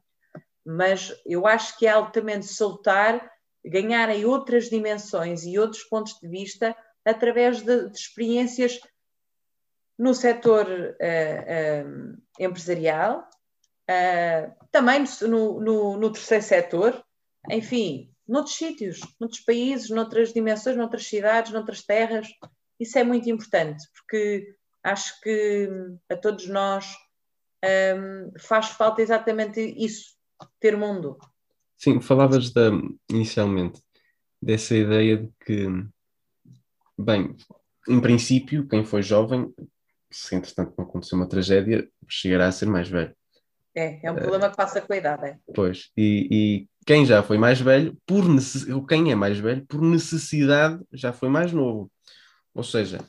[0.67, 3.31] mas eu acho que é altamente soltar,
[3.65, 8.81] ganharem outras dimensões e outros pontos de vista através de, de experiências
[9.97, 13.29] no setor uh, uh, empresarial,
[13.91, 17.05] uh, também no, no, no, terceiro setor,
[17.51, 22.29] enfim, noutros sítios, noutros países, noutras dimensões, noutras cidades, noutras terras.
[22.79, 25.69] Isso é muito importante, porque acho que
[26.11, 26.95] a todos nós
[27.65, 30.15] um, faz falta exatamente isso,
[30.61, 31.19] ter mundo.
[31.77, 32.71] Sim, falavas da,
[33.11, 33.83] inicialmente
[34.41, 35.67] dessa ideia de que,
[36.99, 37.35] bem,
[37.89, 39.53] em princípio, quem foi jovem,
[40.11, 43.15] se entretanto não aconteceu uma tragédia, chegará a ser mais velho.
[43.75, 45.27] É, é um problema que passa com a idade.
[45.27, 45.39] É.
[45.55, 48.67] Pois, e, e quem já foi mais velho, por necess...
[48.89, 51.91] quem é mais velho, por necessidade, já foi mais novo.
[52.55, 53.01] Ou seja,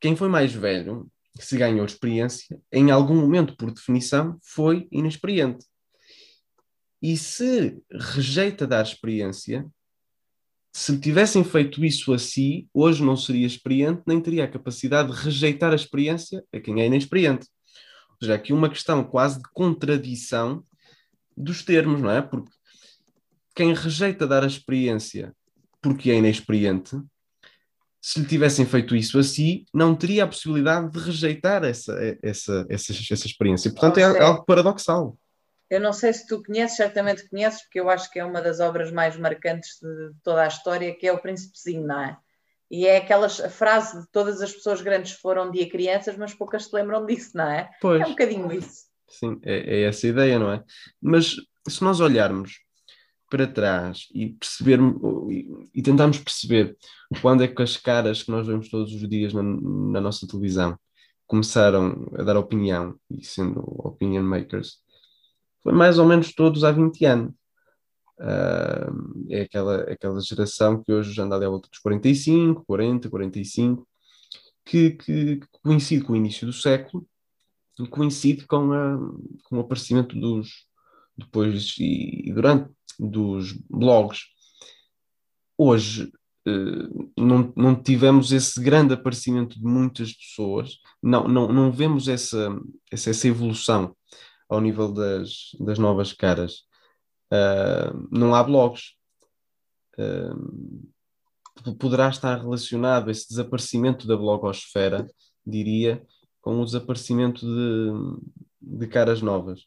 [0.00, 5.66] quem foi mais velho, se ganhou experiência, em algum momento, por definição, foi inexperiente.
[7.02, 9.66] E se rejeita dar experiência,
[10.72, 15.20] se tivessem feito isso a si, hoje não seria experiente, nem teria a capacidade de
[15.20, 17.48] rejeitar a experiência a quem é inexperiente.
[18.20, 20.64] Ou seja, aqui uma questão quase de contradição
[21.36, 22.20] dos termos, não é?
[22.20, 22.50] Porque
[23.54, 25.34] quem rejeita dar a experiência
[25.80, 26.96] porque é inexperiente,
[28.00, 32.66] se lhe tivessem feito isso a si, não teria a possibilidade de rejeitar essa, essa,
[32.68, 33.70] essa, essa experiência.
[33.70, 35.16] Portanto, é algo paradoxal.
[35.68, 38.60] Eu não sei se tu conheces, certamente conheces, porque eu acho que é uma das
[38.60, 42.16] obras mais marcantes de toda a história, que é o Príncipezinho, não é?
[42.70, 46.66] E é aquela frase de todas as pessoas grandes foram um dia crianças, mas poucas
[46.66, 47.70] se lembram disso, não é?
[47.80, 48.02] Pois.
[48.02, 48.88] É um bocadinho isso.
[49.08, 50.62] Sim, é, é essa a ideia, não é?
[51.00, 52.60] Mas se nós olharmos
[53.30, 54.96] para trás e percebermos
[55.74, 56.76] e tentarmos perceber
[57.20, 60.78] quando é que as caras que nós vemos todos os dias na, na nossa televisão
[61.26, 64.78] começaram a dar opinião e sendo opinion makers
[65.62, 67.34] foi mais ou menos todos há 20 anos.
[68.20, 73.88] Uh, é aquela, aquela geração que hoje anda ali à volta dos 45, 40, 45,
[74.64, 77.06] que, que, que coincide com o início do século
[77.78, 78.98] e coincide com, a,
[79.44, 80.66] com o aparecimento dos,
[81.16, 84.22] depois e, e durante dos blogs.
[85.56, 86.10] Hoje
[86.46, 92.50] uh, não, não tivemos esse grande aparecimento de muitas pessoas, não, não, não vemos essa,
[92.90, 93.96] essa, essa evolução
[94.48, 96.67] ao nível das, das novas caras.
[97.32, 98.94] Uh, não há blogs.
[99.98, 100.88] Uh,
[101.78, 105.06] poderá estar relacionado esse desaparecimento da blogosfera,
[105.44, 106.02] diria,
[106.40, 107.92] com o desaparecimento de,
[108.60, 109.66] de caras novas.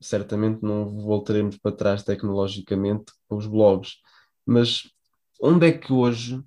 [0.00, 3.96] Certamente não voltaremos para trás tecnologicamente com os blogs,
[4.46, 4.82] mas
[5.40, 6.42] onde é que hoje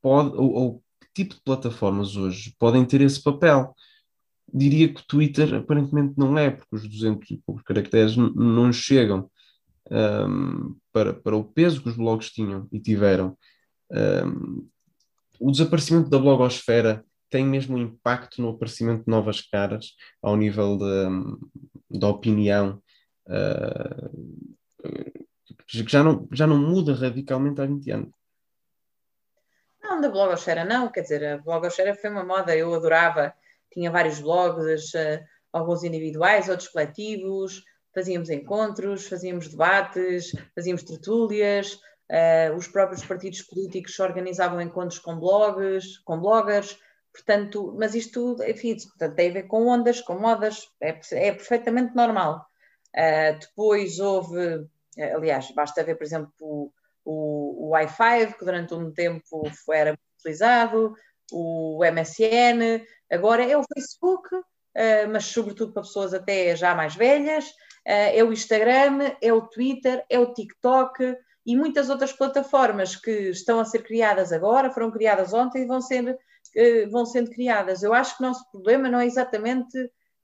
[0.00, 3.74] pode, ou, ou que tipo de plataformas hoje podem ter esse papel?
[4.52, 9.30] diria que o Twitter aparentemente não é, porque os 200 e poucos caracteres não chegam
[9.92, 13.36] um, para, para o peso que os blogs tinham e tiveram.
[13.90, 14.68] Um,
[15.38, 20.78] o desaparecimento da blogosfera tem mesmo um impacto no aparecimento de novas caras ao nível
[21.90, 22.82] da opinião
[23.26, 24.52] uh,
[25.66, 28.10] que já não, já não muda radicalmente há 20 anos.
[29.82, 33.34] Não, da blogosfera não, quer dizer, a blogosfera foi uma moda, eu adorava
[33.72, 37.64] tinha vários blogs, uh, alguns individuais, outros coletivos,
[37.94, 41.74] fazíamos encontros, fazíamos debates, fazíamos tertúlias,
[42.10, 46.78] uh, os próprios partidos políticos organizavam encontros com blogs, com bloggers,
[47.12, 51.94] portanto, mas isto, enfim, portanto, tem a ver com ondas, com modas, é, é perfeitamente
[51.94, 52.46] normal.
[52.94, 54.66] Uh, depois houve,
[55.14, 56.72] aliás, basta ver, por exemplo, o,
[57.04, 60.94] o, o Wi-Fi, que durante um tempo foi, era utilizado,
[61.30, 64.28] o MSN, agora é o Facebook,
[65.10, 67.46] mas sobretudo para pessoas até já mais velhas,
[67.84, 73.58] é o Instagram, é o Twitter, é o TikTok e muitas outras plataformas que estão
[73.58, 77.82] a ser criadas agora, foram criadas ontem e vão, ser, uh, vão sendo criadas.
[77.82, 79.76] Eu acho que o nosso problema não é exatamente,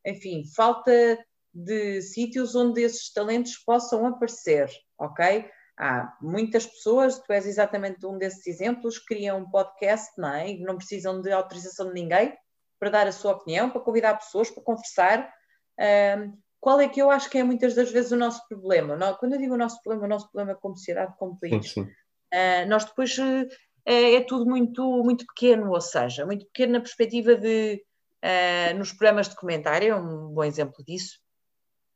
[0.07, 1.19] enfim, falta
[1.53, 5.45] de sítios onde esses talentos possam aparecer, ok?
[5.79, 10.51] há muitas pessoas, tu és exatamente um desses exemplos, criam um podcast não é?
[10.51, 12.37] e não precisam de autorização de ninguém
[12.81, 15.33] para dar a sua opinião, para convidar pessoas, para conversar.
[15.79, 18.97] Um, qual é que eu acho que é muitas das vezes o nosso problema?
[18.97, 21.77] Não, quando eu digo o nosso problema, o nosso problema como sociedade, como país.
[21.77, 23.49] Uh, nós depois uh,
[23.85, 27.83] é tudo muito, muito pequeno, ou seja, muito pequeno na perspectiva de
[28.23, 31.19] uh, nos programas de comentário, é um bom exemplo disso,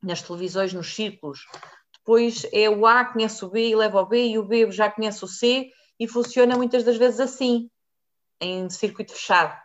[0.03, 1.47] nas televisões, nos círculos,
[1.99, 4.91] depois é o A conhece o B e leva o B, e o B já
[4.91, 7.71] conhece o C, e funciona muitas das vezes assim,
[8.41, 9.57] em circuito fechado.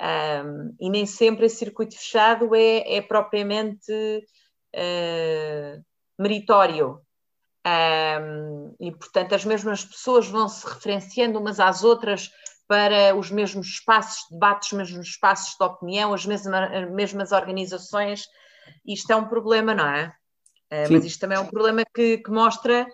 [0.00, 3.92] Um, e nem sempre esse circuito fechado é, é propriamente
[4.74, 5.84] uh,
[6.18, 7.00] meritório.
[7.66, 12.30] Um, e, portanto, as mesmas pessoas vão se referenciando umas às outras
[12.68, 17.32] para os mesmos espaços de debate, os mesmos espaços de opinião, as mesmas, as mesmas
[17.32, 18.26] organizações.
[18.86, 20.12] Isto é um problema, não é?
[20.70, 22.86] Uh, mas isto também é um problema que, que mostra,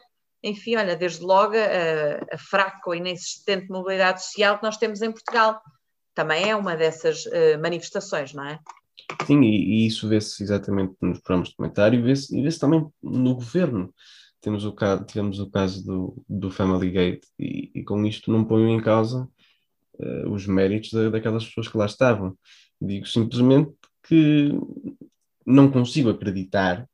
[0.42, 5.12] enfim, olha, desde logo a, a fraca ou inexistente mobilidade social que nós temos em
[5.12, 5.60] Portugal.
[6.14, 8.58] Também é uma dessas uh, manifestações, não é?
[9.26, 13.34] Sim, e, e isso vê-se exatamente nos programas de comentário e vê-se vê também no
[13.34, 13.92] governo.
[14.40, 18.44] Temos o caso, tivemos o caso do, do Family Gate e, e com isto não
[18.44, 19.28] ponho em causa
[19.94, 22.36] uh, os méritos da, daquelas pessoas que lá estavam.
[22.80, 23.72] Digo simplesmente
[24.06, 24.50] que
[25.46, 26.86] não consigo acreditar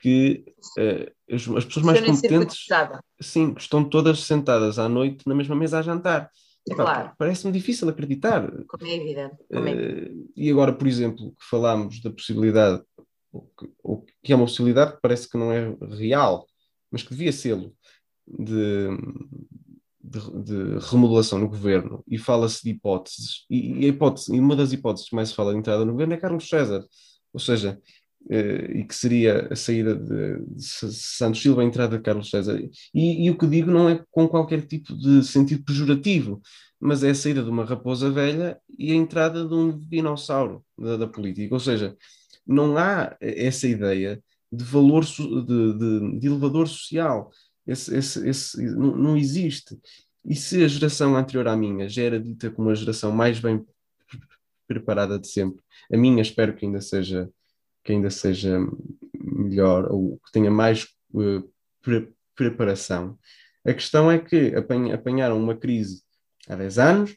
[0.00, 0.44] que
[0.78, 2.66] uh, as, as, pessoas mais competentes
[3.20, 6.30] sim, estão todas sentadas à noite na mesma mesa a jantar.
[6.70, 7.12] Claro.
[7.18, 8.50] Parece-me difícil acreditar.
[8.66, 9.36] Como é evidente.
[9.52, 12.82] Como é Uh, e agora, por exemplo, que falámos da possibilidade,
[13.82, 16.46] ou que, que é uma possibilidade que parece que não é real,
[16.90, 17.56] mas que devia ser
[18.26, 18.88] de,
[20.00, 24.72] de, de, remodelação no governo e fala-se de hipóteses, e, e, hipótese, e uma das
[24.72, 26.84] hipóteses que mais se fala de entrada no governo é Carlos César,
[27.32, 27.80] ou seja,
[28.30, 32.60] e que seria a saída de, de, Santos Silva, a entrada de Carlos César.
[32.94, 36.40] E, e, o que digo não é com qualquer tipo de sentido pejorativo,
[36.80, 40.96] mas é a saída de uma raposa velha e a entrada de um dinossauro da,
[40.96, 41.54] da política.
[41.54, 41.96] Ou seja,
[42.46, 47.30] não há essa ideia de valor, de, de, de elevador social.
[47.66, 49.78] Esse, esse, esse, não, não existe.
[50.24, 53.64] E se a geração anterior à minha já era dita como a geração mais bem
[54.68, 55.60] preparada de sempre,
[55.92, 57.28] a minha espero que ainda seja
[57.84, 58.58] que ainda seja
[59.14, 61.48] melhor ou que tenha mais uh,
[61.80, 63.18] pre preparação.
[63.64, 64.54] A questão é que
[64.92, 66.02] apanharam uma crise
[66.48, 67.16] há 10 anos,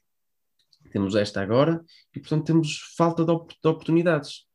[0.91, 1.83] temos esta agora,
[2.15, 4.45] e portanto temos falta de, op de oportunidades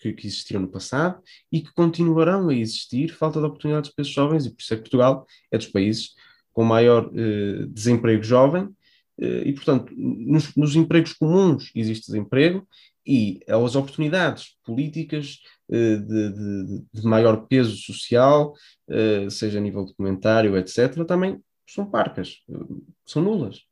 [0.00, 4.14] que, que, existiram no passado e que continuarão a existir, falta de oportunidades para esses
[4.14, 6.14] jovens, e por isso é que Portugal é dos países
[6.52, 12.66] com maior uh, desemprego jovem, uh, e portanto, nos, nos empregos comuns existe desemprego,
[13.10, 18.54] e as oportunidades políticas uh, de, de, de, maior peso social,
[18.88, 23.62] uh, seja a nível documentário, etc., também são parcas, uh, são nulas.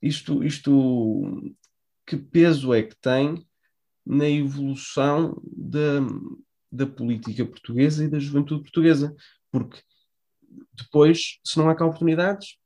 [0.00, 1.52] isto, isto,
[2.06, 3.44] que peso é que tem
[4.06, 5.98] na evolução da,
[6.70, 9.12] da política portuguesa e da juventude portuguesa?
[9.50, 9.80] Porque
[10.72, 12.56] depois, se não há cá oportunidades,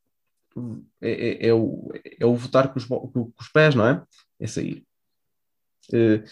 [1.01, 4.03] é, é, é, o, é o votar com os, com os pés, não é?
[4.39, 4.85] é sair.
[5.93, 6.23] Uh,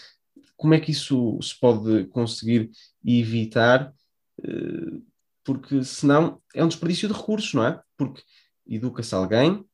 [0.55, 2.71] como é que isso se pode conseguir
[3.03, 3.93] evitar?
[4.39, 5.03] Uh,
[5.43, 7.81] porque senão é um desperdício de recursos, não é?
[7.97, 8.21] Porque
[8.67, 9.65] educa-se alguém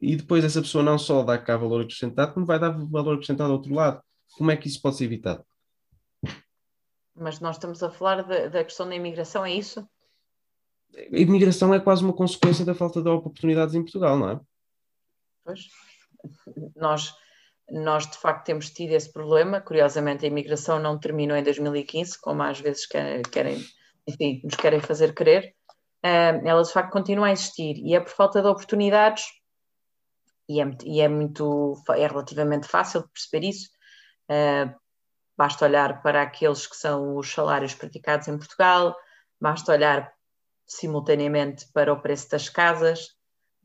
[0.00, 3.50] e depois essa pessoa não só dá cá valor acrescentado, como vai dar valor acrescentado
[3.50, 4.02] ao outro lado.
[4.36, 5.44] Como é que isso pode ser evitado?
[7.14, 9.88] Mas nós estamos a falar da, da questão da imigração, é isso?
[10.94, 14.40] A imigração é quase uma consequência da falta de oportunidades em Portugal, não é?
[15.44, 15.68] Pois.
[16.74, 17.14] Nós,
[17.70, 19.60] nós, de facto, temos tido esse problema.
[19.60, 23.64] Curiosamente, a imigração não terminou em 2015, como às vezes querem,
[24.06, 25.54] enfim, nos querem fazer crer.
[26.02, 29.24] Ela, de facto, continua a existir e é por falta de oportunidades
[30.48, 33.68] e é, e é muito, é relativamente fácil de perceber isso.
[35.36, 38.96] Basta olhar para aqueles que são os salários praticados em Portugal,
[39.40, 40.15] basta olhar
[40.66, 43.08] simultaneamente para o preço das casas,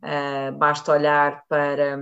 [0.03, 1.97] uh, basta olhar para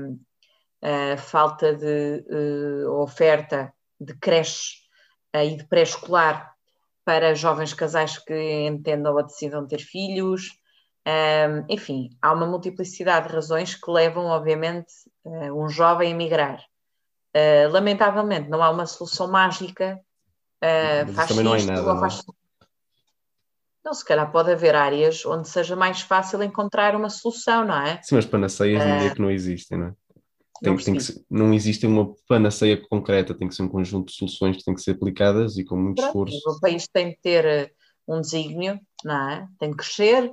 [0.82, 4.88] a falta de uh, oferta de creches
[5.36, 6.54] uh, e de pré-escolar
[7.06, 10.58] para jovens casais que entendam ou decidam ter filhos.
[11.08, 14.94] Um, enfim, há uma multiplicidade de razões que levam, obviamente,
[15.26, 16.64] um jovem a migrar.
[17.72, 20.00] lamentavelmente, não há uma solução mágica.
[20.64, 21.82] Uh, faz não é nada.
[21.82, 22.00] Não?
[22.00, 22.22] Faz...
[23.84, 28.02] Não, se calhar pode haver áreas onde seja mais fácil encontrar uma solução, não é?
[28.04, 29.94] Sim, mas panaceias uh, é que não existem, não é?
[30.62, 34.08] Tem, não, tem que ser, não existe uma panaceia concreta, tem que ser um conjunto
[34.08, 36.58] de soluções que têm que ser aplicadas e com muito Pronto, esforço.
[36.58, 37.72] O país tem de ter eh,
[38.06, 39.48] um desígnio, não é?
[39.58, 40.30] Tem de crescer,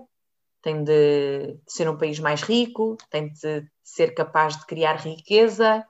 [0.63, 5.87] tem de, ser um país mais rico, tem de ser capaz de criar riqueza.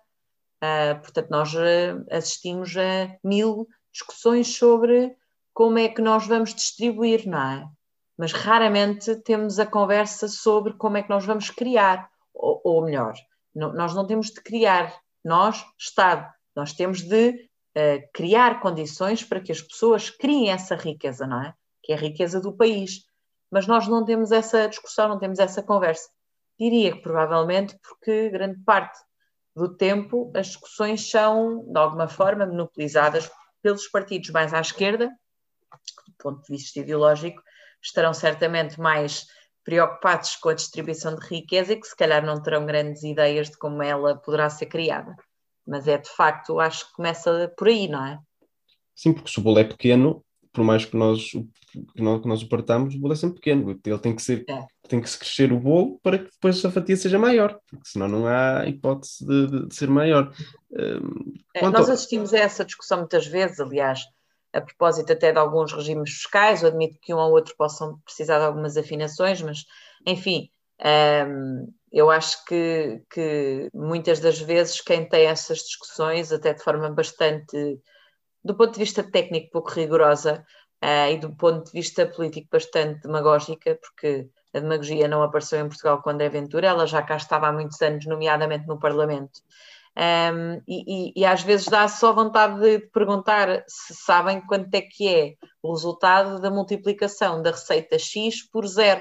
[0.63, 5.17] Uh, portanto, nós uh, assistimos a mil discussões sobre
[5.57, 7.67] como é que nós vamos distribuir, não é?
[8.15, 13.15] Mas raramente temos a conversa sobre como é que nós vamos criar, ou, ou melhor,
[13.55, 14.95] não, nós não temos de criar,
[15.25, 21.27] nós, Estado, nós temos de uh, criar condições para que as pessoas criem essa riqueza,
[21.27, 21.55] não é?
[21.83, 23.07] Que é a riqueza do país.
[23.51, 26.11] Mas nós não temos essa discussão, não temos essa conversa.
[26.61, 28.99] Diria que provavelmente porque grande parte
[29.55, 33.31] do tempo as discussões são, de alguma forma, monopolizadas
[33.63, 35.11] pelos partidos mais à esquerda,
[36.09, 37.43] do ponto de vista ideológico,
[37.83, 39.27] estarão certamente mais
[39.65, 43.59] preocupados com a distribuição de riqueza e que se calhar não terão grandes ideias de
[43.59, 45.17] como ela poderá ser criada.
[45.67, 48.19] Mas é de facto, acho que começa por aí, não é?
[48.95, 52.43] Sim, porque se o bolo é pequeno, por mais que nós, que nós, que nós
[52.43, 53.79] o partamos, o bolo é sempre pequeno.
[53.85, 54.65] Ele tem que ser, é.
[54.89, 58.09] tem que se crescer o bolo para que depois a fatia seja maior, porque senão
[58.09, 60.33] não há hipótese de, de, ser maior.
[60.71, 64.05] Um, é, nós assistimos a essa discussão muitas vezes, aliás,
[64.57, 68.39] a propósito até de alguns regimes fiscais, eu admito que um ou outro possam precisar
[68.39, 69.65] de algumas afinações, mas
[70.07, 70.51] enfim,
[71.29, 76.89] um, eu acho que, que, muitas das vezes quem tem essas discussões, até de forma
[76.91, 77.81] bastante,
[78.45, 80.45] do ponto de vista técnico, pouco rigorosa,
[80.83, 85.69] uh, e do ponto de vista político, bastante demagógica, porque a demagogia não apareceu em
[85.69, 89.41] Portugal com André Ventura, ela já cá estava há muitos anos, nomeadamente no Parlamento,
[89.99, 94.83] um, e, e, e, às vezes dá só vontade de perguntar se sabem quanto é
[94.83, 99.01] que é o resultado da multiplicação da receita X por zero,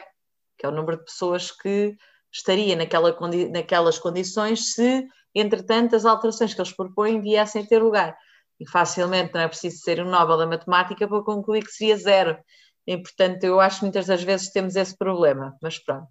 [0.57, 1.97] que é o número de pessoas que
[2.31, 7.83] estaria naquela condi naquelas condições se, entretanto, as alterações que eles propõem viessem a ter
[7.83, 8.17] lugar.
[8.57, 12.37] E facilmente não é preciso ser um Nobel da Matemática para concluir que seria zero.
[12.87, 16.07] E, portanto, eu acho que muitas das vezes temos esse problema, mas pronto.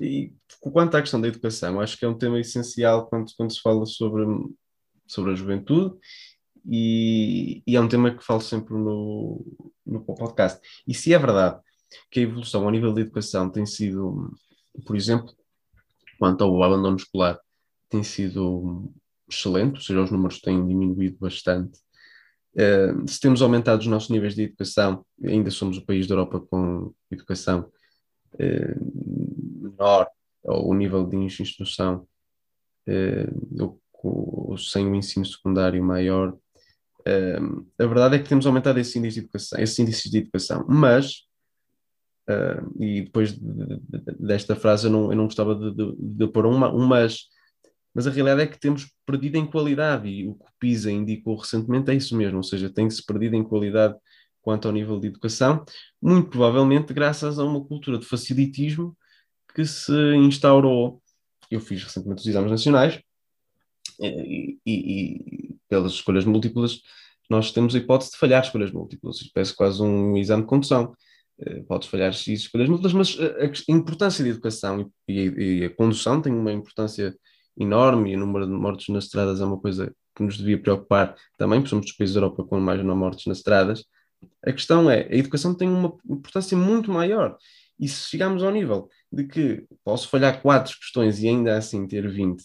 [0.00, 3.60] E quanto à questão da educação, acho que é um tema essencial quando, quando se
[3.60, 4.24] fala sobre,
[5.06, 5.94] sobre a juventude
[6.66, 9.44] e, e, é um tema que falo sempre no,
[9.86, 10.60] no podcast.
[10.86, 11.60] E se é verdade
[12.10, 14.32] que a evolução ao nível da educação tem sido,
[14.86, 15.32] por exemplo,
[16.18, 17.38] quanto ao abandono escolar,
[17.88, 18.90] tem sido
[19.30, 21.78] excelente, ou seja, os números têm diminuído bastante.
[22.54, 26.40] Uh, se temos aumentado os nossos níveis de educação, ainda somos o país da Europa
[26.40, 27.70] com educação
[28.34, 29.33] uh,
[29.78, 30.08] menor,
[30.42, 32.06] o nível de instrução
[32.88, 36.36] uh, sem o ensino secundário maior,
[37.06, 40.64] Uh, a verdade é que temos aumentado esse índice de educação, esses índices de educação,
[40.66, 41.24] mas,
[42.30, 43.80] uh, e depois de, de,
[44.18, 47.24] desta frase eu não, eu não gostava de, de, de pôr uma, um mas,
[47.94, 51.36] mas a realidade é que temos perdido em qualidade, e o que o PISA indicou
[51.36, 53.94] recentemente é isso mesmo, ou seja, tem-se perdido em qualidade
[54.40, 55.62] quanto ao nível de educação,
[56.00, 58.96] muito provavelmente graças a uma cultura de facilitismo
[59.54, 61.00] que se instaurou.
[61.50, 63.00] Eu fiz recentemente os exames nacionais,
[64.00, 66.80] e, e, e, pelas escolhas múltiplas,
[67.30, 69.18] nós temos a hipótese de falhar escolhas múltiplas.
[69.32, 70.94] Parece quase um exame de condução.
[71.38, 75.70] Uh, podes falhar X escolhas múltiplas, mas a, a importância da educação e, e, a
[75.70, 77.14] condução tem uma importância
[77.58, 81.16] enorme e o número de mortes nas estradas é uma coisa que nos devia preocupar
[81.36, 83.84] também, porque somos dos países da Europa com mais não mortes nas estradas.
[84.46, 87.36] A questão é, a educação tem uma importância muito maior.
[87.78, 92.08] E se chegarmos ao nível de que posso falhar quatro questões e ainda assim ter
[92.08, 92.44] 20,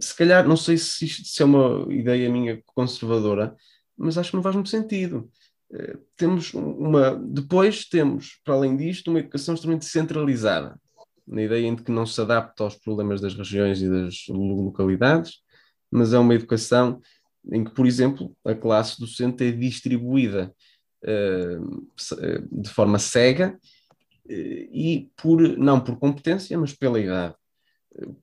[0.00, 3.54] se calhar, não sei se isto se é uma ideia minha conservadora,
[3.96, 5.30] mas acho que não faz muito sentido.
[5.70, 7.14] Uh, temos uma.
[7.16, 10.80] Depois temos, para além disto, uma educação extremamente centralizada,
[11.26, 15.38] na ideia em que não se adapta aos problemas das regiões e das localidades,
[15.90, 17.00] mas é uma educação
[17.52, 20.54] em que, por exemplo, a classe docente é distribuída
[21.04, 23.58] uh, de forma cega
[24.28, 27.34] e por, não por competência, mas pela idade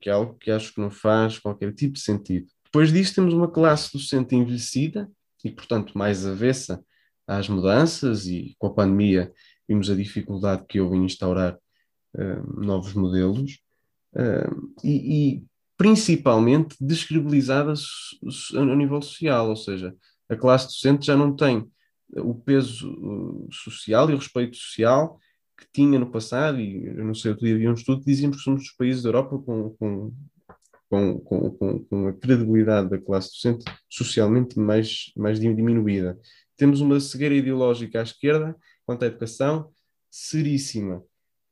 [0.00, 2.46] que é algo que acho que não faz qualquer tipo de sentido.
[2.64, 5.10] Depois disso, temos uma classe docente envelhecida
[5.44, 6.82] e, portanto, mais avessa
[7.26, 9.32] às mudanças, e com a pandemia
[9.68, 11.56] vimos a dificuldade que houve em instaurar
[12.14, 13.58] uh, novos modelos,
[14.14, 15.44] uh, e, e,
[15.76, 19.94] principalmente descredibilizada a nível social, ou seja,
[20.28, 21.68] a classe docente já não tem
[22.14, 25.18] o peso social e o respeito social
[25.62, 28.42] que tinha no passado, e eu não sei, outro dia havia um estudo dizíamos que
[28.42, 30.12] somos dos países da Europa com, com,
[30.88, 36.18] com, com, com a credibilidade da classe docente socialmente mais, mais diminuída.
[36.56, 38.54] Temos uma cegueira ideológica à esquerda
[38.84, 39.70] quanto à educação
[40.10, 41.02] seríssima.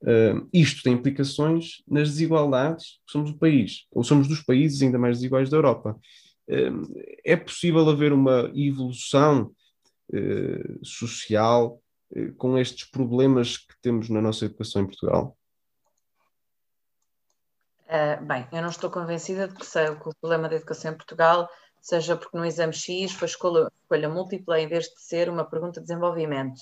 [0.02, 4.98] Uh, isto tem implicações nas desigualdades que somos o país, ou somos dos países ainda
[4.98, 5.98] mais desiguais da Europa.
[6.48, 6.92] Uh,
[7.24, 9.52] é possível haver uma evolução
[10.12, 11.80] uh, social
[12.36, 15.36] com estes problemas que temos na nossa educação em Portugal?
[17.86, 20.96] Uh, bem, eu não estou convencida de que, seja, que o problema da educação em
[20.96, 21.48] Portugal
[21.80, 25.80] seja porque no exame X foi escolha, escolha múltipla em vez de ser uma pergunta
[25.80, 26.61] de desenvolvimento.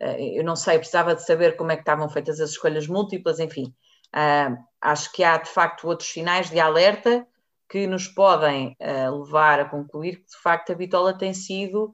[0.00, 3.38] Uh, eu não sei, precisava de saber como é que estavam feitas as escolhas múltiplas,
[3.38, 3.74] enfim.
[4.14, 7.26] Uh, acho que há de facto outros sinais de alerta
[7.68, 11.90] que nos podem levar a concluir que de facto a bitola tem sido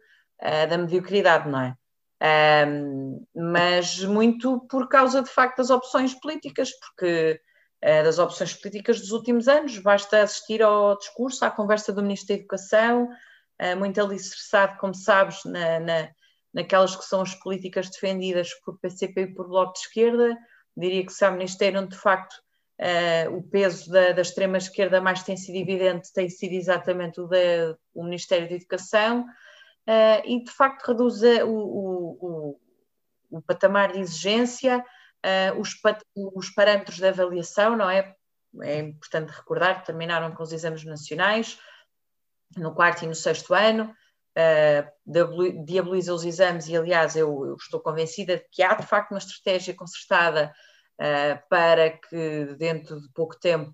[0.69, 1.78] da mediocridade, não é?
[2.21, 7.41] Um, mas muito por causa de facto das opções políticas, porque
[7.85, 12.29] uh, das opções políticas dos últimos anos, basta assistir ao discurso, à conversa do Ministro
[12.29, 13.09] da Educação,
[13.63, 16.09] uh, muito alicerçado, como sabes, na, na,
[16.53, 20.37] naquelas que são as políticas defendidas por PCP e por Bloco de Esquerda.
[20.77, 22.35] Diria que se há Ministério onde de facto
[22.81, 27.77] uh, o peso da, da extrema-esquerda mais tem sido evidente, tem sido exatamente o, da,
[27.95, 29.25] o Ministério da Educação
[29.89, 32.61] uh, e de facto reduz o, o,
[33.31, 35.75] o, patamar de exigência, uh, os,
[36.15, 38.15] os, parâmetros de avaliação, não é?
[38.63, 41.59] É importante recordar que terminaram com os exames nacionais
[42.57, 43.95] no quarto e no sexto ano,
[44.37, 49.13] uh, diaboliza os exames e, aliás, eu, eu, estou convencida de que há de facto
[49.13, 50.53] uma estratégia concertada
[51.01, 53.73] uh, para que dentro de pouco tempo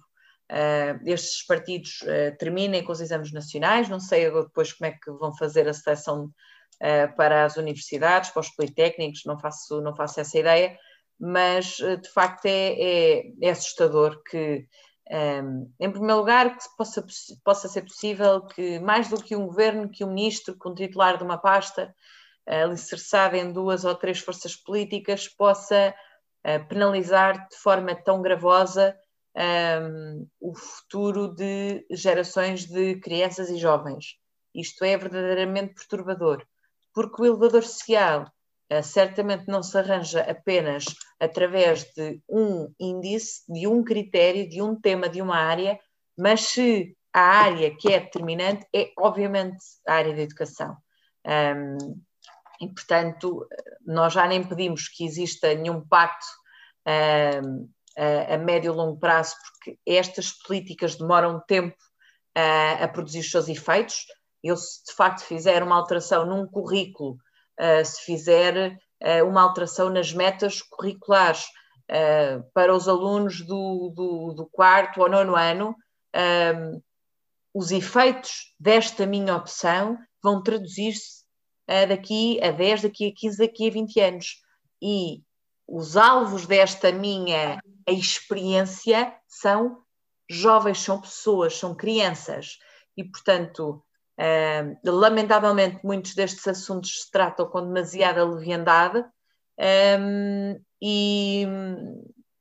[0.50, 3.88] uh, estes partidos uh, terminem com os exames nacionais.
[3.88, 8.40] Não sei depois como é que vão fazer a seleção uh, para as universidades, para
[8.40, 10.76] os politécnicos, não faço, não faço essa ideia,
[11.18, 14.66] mas de facto é, é, é assustador que.
[15.06, 17.04] Um, em primeiro lugar, que possa,
[17.44, 21.18] possa ser possível que, mais do que um governo, que um ministro, com um titular
[21.18, 21.94] de uma pasta,
[22.46, 25.94] alicerçado em duas ou três forças políticas, possa
[26.70, 28.96] penalizar de forma tão gravosa
[29.36, 34.16] um, o futuro de gerações de crianças e jovens.
[34.54, 36.46] Isto é verdadeiramente perturbador,
[36.92, 38.32] porque o elevador social
[38.72, 40.84] uh, certamente não se arranja apenas
[41.18, 45.78] através de um índice, de um critério, de um tema, de uma área,
[46.16, 50.76] mas se a área que é determinante é, obviamente, a área da educação.
[51.26, 52.00] Um,
[52.60, 53.46] e, portanto,
[53.84, 56.26] nós já nem pedimos que exista nenhum pacto
[57.44, 61.76] um, a, médio e longo prazo, porque estas políticas demoram tempo
[62.34, 64.06] a, a produzir os seus efeitos.
[64.42, 67.16] Eu, se de facto fizer uma alteração num currículo,
[67.60, 68.72] uh, se fizer
[69.02, 71.46] uh, uma alteração nas metas curriculares
[72.54, 75.76] para os alunos do, do, do, quarto ou nono ano,
[77.52, 81.24] os efeitos desta minha opção vão traduzir-se
[81.86, 84.26] daqui a 10, daqui a 15, daqui a 20 anos.
[84.80, 85.20] E
[85.66, 89.82] os alvos desta minha experiência são
[90.30, 92.58] jovens, são pessoas, são crianças.
[92.96, 93.82] E, portanto,
[94.18, 99.04] uh, lamentavelmente, muitos destes assuntos se tratam com demasiada leviandade
[100.00, 101.46] um, e,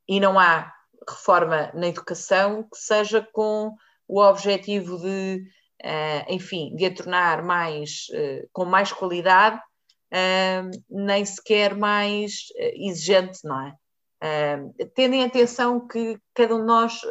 [0.08, 0.72] e não há
[1.08, 3.74] reforma na educação que seja com
[4.08, 5.44] o objetivo de,
[5.84, 8.08] uh, enfim, de a tornar mais,
[8.52, 9.60] com mais qualidade
[10.90, 13.76] nem sequer mais eh, exigente, não é?
[14.96, 17.02] Tendo em atenção que cada um de nós,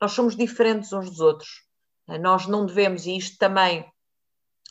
[0.00, 1.48] nós somos diferentes uns dos outros.
[2.08, 3.84] Uh, nós não devemos, e isto também,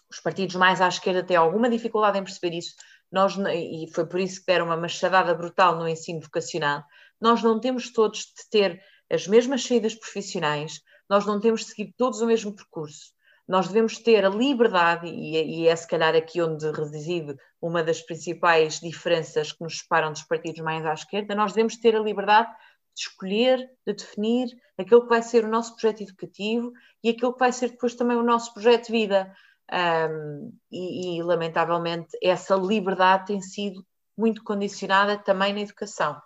[0.10, 2.76] os partidos mais à esquerda têm alguma dificuldade em perceber isso,
[3.12, 6.84] nós, e foi por isso que deram uma machadada brutal no ensino vocacional,
[7.22, 11.94] nós não temos todos de ter as mesmas saídas profissionais, nós não temos de seguir
[11.98, 13.16] todos o mesmo percurso
[13.48, 18.02] nós devemos ter a liberdade, e, e é se calhar aqui onde reside uma das
[18.02, 22.50] principais diferenças que nos separam dos partidos mais à esquerda, nós devemos ter a liberdade
[22.96, 27.40] de escolher, de definir aquilo que vai ser o nosso projeto educativo e aquilo que
[27.40, 29.34] vai ser depois também o nosso projeto de vida.
[29.72, 33.86] Um, e, e, lamentavelmente, essa liberdade tem sido
[34.18, 36.20] muito condicionada também na educação.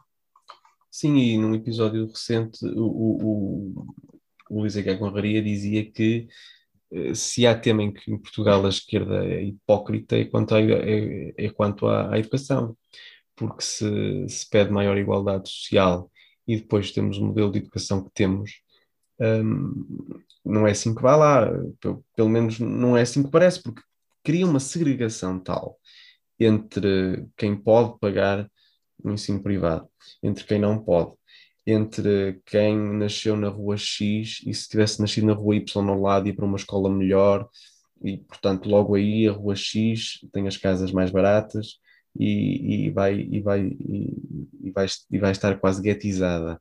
[0.89, 3.85] Sim, e num episódio recente, o, o,
[4.49, 6.27] o, Luís Conraria dizia que
[7.15, 11.33] se há tema em que em Portugal a esquerda é hipócrita é quanto, a, é,
[11.37, 12.75] é quanto à, à, educação,
[13.35, 16.11] porque se, se, pede maior igualdade social
[16.47, 18.61] e depois temos o modelo de educação que temos,
[19.19, 19.85] um,
[20.43, 21.47] não é assim que vai lá,
[21.79, 23.81] pelo, pelo menos não é assim que parece, porque
[24.23, 25.77] cria uma segregação tal
[26.39, 28.49] entre quem pode pagar
[29.03, 29.87] no ensino privado,
[30.23, 31.15] entre quem não pode
[31.65, 36.27] entre quem nasceu na rua X e se tivesse nascido na rua Y ao lado
[36.27, 37.47] ia para uma escola melhor
[38.03, 41.77] e portanto logo aí a rua X tem as casas mais baratas
[42.17, 44.17] e, e vai e vai e,
[44.63, 46.59] e, vai e vai estar quase guetizada.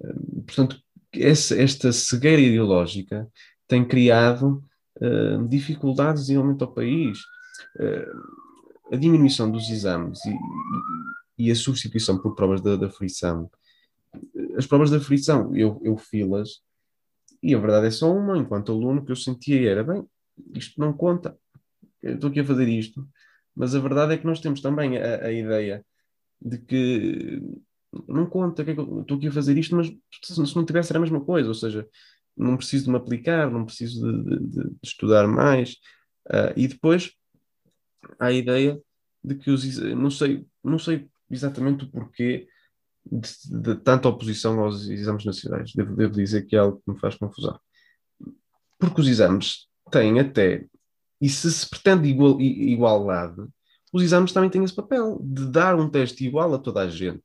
[0.00, 0.80] Hum, portanto
[1.12, 3.28] essa, esta cegueira ideológica
[3.66, 4.62] tem criado
[5.00, 7.18] uh, dificuldades realmente ao país.
[7.80, 8.46] Uh,
[8.92, 13.50] a diminuição dos exames e, e, a substituição por provas da, da frição
[14.56, 16.60] as provas da frição, eu, eu filas,
[17.42, 20.04] e a verdade é só uma, enquanto aluno, que eu sentia era, bem,
[20.54, 21.36] isto não conta,
[22.02, 23.06] eu estou aqui a fazer isto,
[23.54, 25.84] mas a verdade é que nós temos também a, a ideia
[26.40, 27.42] de que
[28.08, 29.86] não conta, que é que eu estou aqui a fazer isto, mas
[30.22, 31.88] se não tivesse era a mesma coisa, ou seja,
[32.36, 35.76] não preciso de me aplicar, não preciso de, de, de estudar mais,
[36.28, 37.12] uh, e depois
[38.18, 38.80] há a ideia
[39.24, 42.46] de que os, não sei, não sei exatamente o porquê,
[43.10, 43.30] de,
[43.62, 45.72] de tanta oposição aos exames nacionais.
[45.74, 47.58] Devo, devo dizer que é algo que me faz confusão.
[48.78, 50.66] Porque os exames têm até,
[51.20, 53.42] e se se pretende igual, igualdade,
[53.92, 57.22] os exames também têm esse papel de dar um teste igual a toda a gente,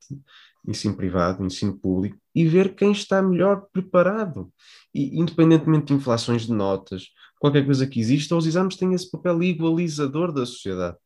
[0.66, 4.54] ensino privado, ensino público, e ver quem está melhor preparado.
[4.94, 7.08] E, independentemente de inflações de notas,
[7.40, 10.98] qualquer coisa que exista, os exames têm esse papel igualizador da sociedade.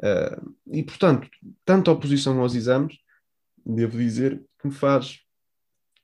[0.00, 1.28] Uh, e, portanto,
[1.64, 2.96] tanto a oposição aos exames
[3.74, 5.20] devo dizer que me faz,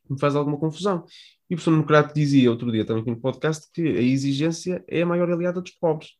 [0.08, 1.04] me faz alguma confusão.
[1.48, 5.02] E o professor Democrata dizia outro dia também aqui no podcast que a exigência é
[5.02, 6.10] a maior aliada dos pobres.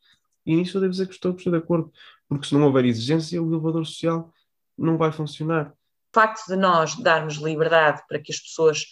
[0.46, 1.90] E nisso eu devo dizer que estou, estou de acordo,
[2.28, 4.32] porque se não houver exigência, o elevador social
[4.76, 5.70] não vai funcionar.
[5.70, 8.84] O facto de nós darmos liberdade para que as pessoas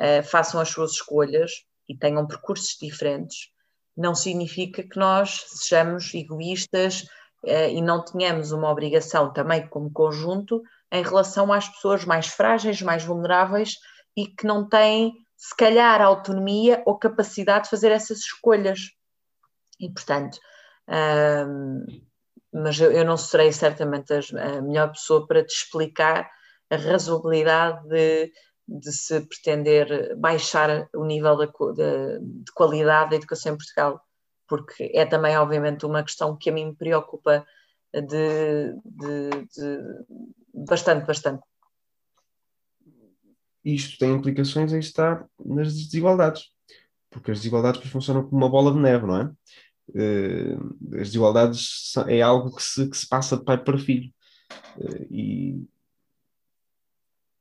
[0.00, 1.52] uh, façam as suas escolhas
[1.88, 3.50] e tenham percursos diferentes,
[3.96, 7.02] não significa que nós sejamos egoístas
[7.44, 10.62] uh, e não tenhamos uma obrigação também como conjunto
[10.94, 13.78] em relação às pessoas mais frágeis, mais vulneráveis
[14.16, 18.78] e que não têm, se calhar, autonomia ou capacidade de fazer essas escolhas.
[19.80, 20.38] E, portanto,
[20.88, 21.84] hum,
[22.52, 26.30] mas eu, eu, não serei certamente a melhor pessoa para te explicar
[26.70, 28.32] a razoabilidade de,
[28.68, 34.00] de se pretender baixar o nível de, de, qualidade da educação em Portugal,
[34.46, 37.44] porque é também, obviamente, uma questão que a mim me preocupa
[38.02, 40.04] de, de
[40.52, 41.42] bastante, bastante.
[43.64, 46.50] Isto tem implicações, aí está, nas desigualdades,
[47.10, 49.32] porque as desigualdades funcionam como uma bola de neve, não é?
[49.88, 54.10] Uh, as desigualdades é algo que se, que se passa de pai para filho.
[54.76, 55.68] Uh, e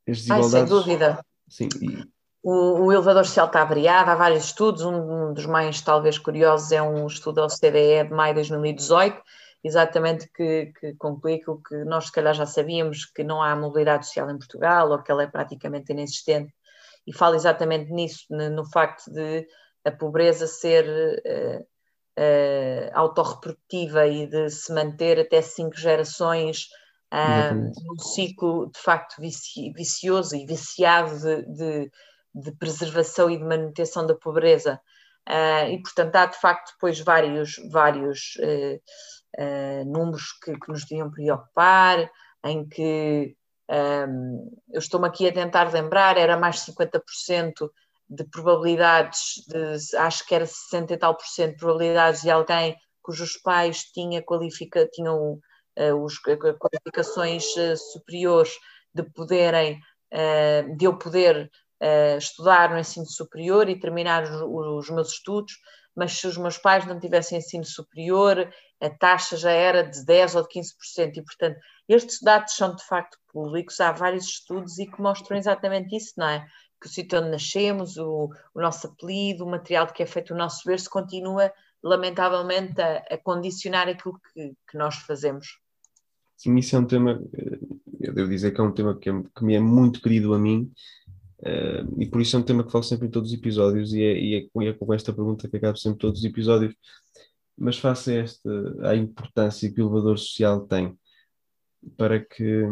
[0.07, 0.53] as desigualdades.
[0.53, 1.25] Ai, sem dúvida.
[1.47, 2.05] Sim, e...
[2.41, 4.81] o, o, elevador social está variado, há vários estudos.
[4.81, 9.21] Um, um dos mais, talvez, curiosos é um estudo da OCDE de maio de 2018,
[9.63, 14.05] exatamente que, que conclui aquilo que nós, se calhar, já sabíamos: que não há mobilidade
[14.05, 16.53] social em Portugal ou que ela é praticamente inexistente.
[17.05, 19.47] E fala exatamente nisso, no, facto de
[19.85, 20.85] a pobreza ser.
[21.25, 21.73] Uh,
[22.17, 26.67] uh, autorreprodutiva e de se manter até cinco gerações
[27.13, 31.91] uh, num ciclo de facto vici vicioso e viciado de, de,
[32.35, 34.79] de, preservação e de manutenção da pobreza.
[35.27, 38.81] Uh, e, portanto, há de facto depois vários, vários uh,
[39.85, 42.09] números que, que, nos deviam preocupar,
[42.45, 43.35] em que
[43.69, 47.69] um, eu estou-me aqui a tentar lembrar, era mais 50%
[48.09, 52.75] de probabilidades, de, acho que era 60 e tal por cento de probabilidades de alguém
[53.01, 55.39] cujos pais tinha qualifica, tinham
[55.79, 58.53] uh, os, qualificações uh, superiores
[58.93, 59.79] de poderem,
[60.77, 61.49] de eu poder
[62.19, 65.53] estudar no ensino superior e terminar os, os, meus estudos,
[65.95, 68.51] mas se os meus pais não tivessem ensino superior,
[68.81, 72.83] a taxa já era de 10 ou de 15%, e portanto estes dados são de
[72.85, 76.47] facto públicos, há vários estudos e que mostram exatamente isso, não é?
[76.83, 80.33] que o sítio onde nascemos, o, o, nosso apelido, o material de que é feito
[80.33, 81.51] o nosso berço, continua,
[81.81, 85.59] lamentavelmente, a, a condicionar aquilo que, que, nós fazemos.
[86.35, 87.59] Sim, isso é um tema, eh,
[88.01, 90.39] eu devo dizer que é um tema que, é, que me é muito querido a
[90.39, 90.69] mim,
[91.43, 94.01] uh, e por isso é um tema que falo sempre em todos os episódios, e
[94.03, 96.75] é, e é, é com esta pergunta que acabo sempre todos os episódios,
[97.57, 98.49] mas face a, esta,
[98.89, 100.97] a importância que o elevador social tem
[101.97, 102.63] para que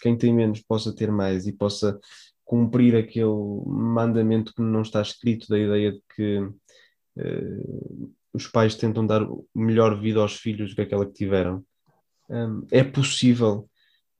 [0.00, 1.98] quem tem menos possa ter mais e possa
[2.44, 3.26] cumprir aquele
[3.66, 10.00] mandamento que não está escrito da ideia de que uh, os pais tentam dar melhor
[10.00, 11.64] vida aos filhos do que aquela que tiveram.
[12.30, 13.68] Um, é possível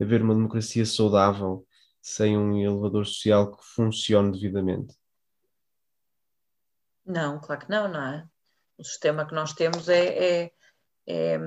[0.00, 1.66] haver uma democracia saudável
[2.08, 4.94] sem um elevador social que funcione devidamente?
[7.04, 8.28] Não, claro que não, não é?
[8.76, 10.52] O sistema que nós temos é, é,
[11.06, 11.38] é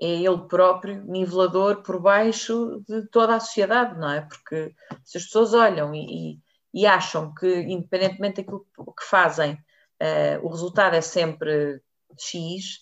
[0.00, 4.20] é ele próprio nivelador por baixo de toda a sociedade, não é?
[4.20, 4.72] Porque
[5.04, 6.38] se as pessoas olham e,
[6.72, 8.64] e acham que, independentemente daquilo
[8.96, 11.82] que fazem, uh, o resultado é sempre
[12.16, 12.76] X,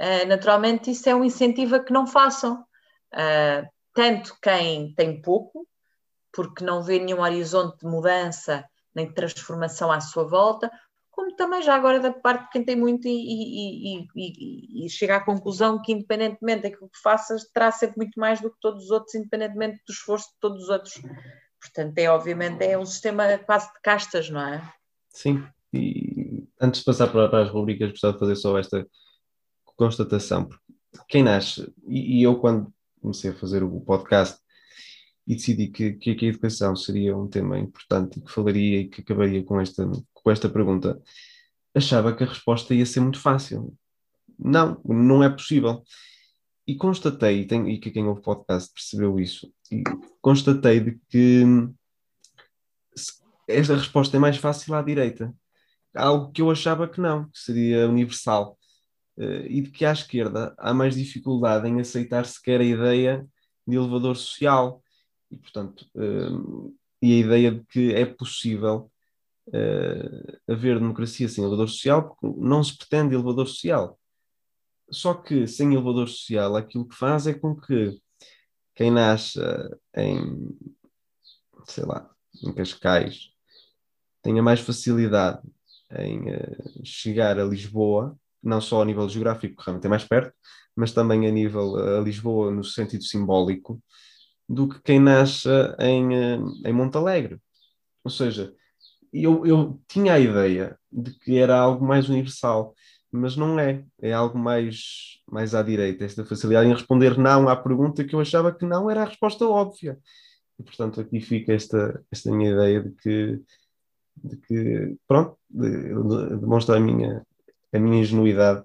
[0.00, 2.64] uh, naturalmente isso é um incentivo a que não façam.
[3.12, 5.68] Uh, tanto quem tem pouco,
[6.32, 8.64] porque não vê nenhum horizonte de mudança
[8.94, 10.70] nem de transformação à sua volta,
[11.10, 15.16] como também já agora da parte de quem tem muito e, e, e, e, chega
[15.16, 18.90] à conclusão que independentemente daquilo que faças, terá sempre muito mais do que todos os
[18.90, 21.00] outros, independentemente do esforço de todos os outros.
[21.60, 24.72] Portanto, é obviamente é um sistema quase de castas, não é?
[25.10, 28.86] Sim, e antes de passar para, para as rubricas, gostava de fazer só esta
[29.76, 30.48] constatação.
[31.08, 34.41] Quem nasce, e, eu quando comecei a fazer o podcast
[35.26, 39.02] e decidi que, que, a educação seria um tema importante e que falaria e que
[39.02, 39.88] acabaria com esta
[40.22, 41.02] com esta pergunta,
[41.74, 43.76] achava que a resposta ia ser muito fácil.
[44.38, 45.82] Não, não é possível.
[46.66, 49.82] E constatei, e que quem ouve o podcast percebeu isso, e
[50.20, 51.44] constatei de que
[53.48, 55.34] esta resposta é mais fácil à direita.
[55.94, 58.56] Algo que eu achava que não, que seria universal.
[59.14, 63.26] Uh, e de que à esquerda há mais dificuldade em aceitar sequer a ideia
[63.66, 64.81] de elevador social.
[65.32, 68.90] E, portanto, uh, e a ideia de que é possível
[69.48, 73.98] uh, haver democracia sem elevador social, porque não se pretende elevador social.
[74.90, 77.98] Só que sem elevador social, aquilo que faz é com que
[78.74, 79.40] quem nasce
[79.96, 80.50] em,
[81.66, 82.10] sei lá,
[82.42, 83.30] em Cascais
[84.22, 85.40] tenha mais facilidade
[85.98, 90.34] em uh, chegar a Lisboa, não só a nível geográfico, que realmente é mais perto,
[90.76, 93.82] mas também a nível a Lisboa no sentido simbólico,
[94.48, 95.48] do que quem nasce
[95.78, 96.12] em,
[96.64, 97.40] em Montalegre.
[98.04, 98.54] Ou seja,
[99.12, 102.74] eu, eu tinha a ideia de que era algo mais universal,
[103.10, 103.84] mas não é.
[104.00, 108.20] É algo mais, mais à direita, esta facilidade em responder não à pergunta que eu
[108.20, 109.98] achava que não era a resposta óbvia.
[110.58, 113.40] E, portanto, aqui fica esta, esta minha ideia de que,
[114.16, 117.24] de que pronto, de, demonstra a minha,
[117.72, 118.64] a minha ingenuidade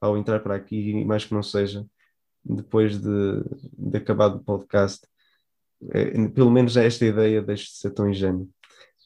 [0.00, 1.86] ao entrar para aqui, mais que não seja,
[2.48, 3.42] depois de,
[3.76, 5.06] de acabar o podcast,
[5.92, 8.46] é, pelo menos esta ideia deixa de ser tão ingênua.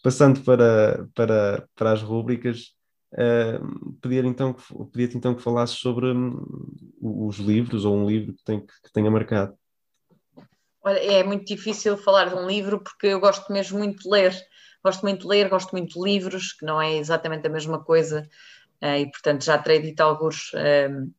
[0.03, 2.75] Passando para, para, para as rúbricas,
[3.13, 4.55] uh, pedir então,
[4.93, 6.43] pedir então que falasses sobre um,
[7.01, 9.55] os livros ou um livro que, tem, que tenha marcado.
[10.83, 14.35] Olha, é muito difícil falar de um livro porque eu gosto mesmo muito de ler.
[14.83, 18.27] Gosto muito de ler, gosto muito de livros, que não é exatamente a mesma coisa,
[18.83, 21.13] uh, e portanto já terei dito alguns uh,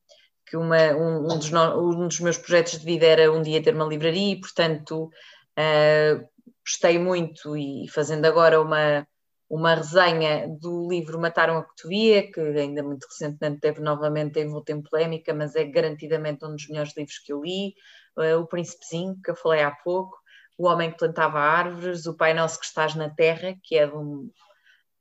[0.51, 3.63] que uma, um, um, dos no, um, dos meus projetos de vida era um dia
[3.63, 6.29] ter uma livraria, e portanto uh,
[6.61, 9.07] gostei muito, e fazendo agora uma,
[9.49, 14.81] uma resenha do livro Mataram a Cotovia, que ainda muito recentemente teve novamente envolto em
[14.81, 17.73] polémica, mas é garantidamente um dos melhores livros que eu li
[18.17, 20.17] uh, O Príncipezinho, que eu falei há pouco,
[20.57, 23.95] O Homem que Plantava Árvores, O Pai Nosso que Estás na Terra, que é de,
[23.95, 24.29] um,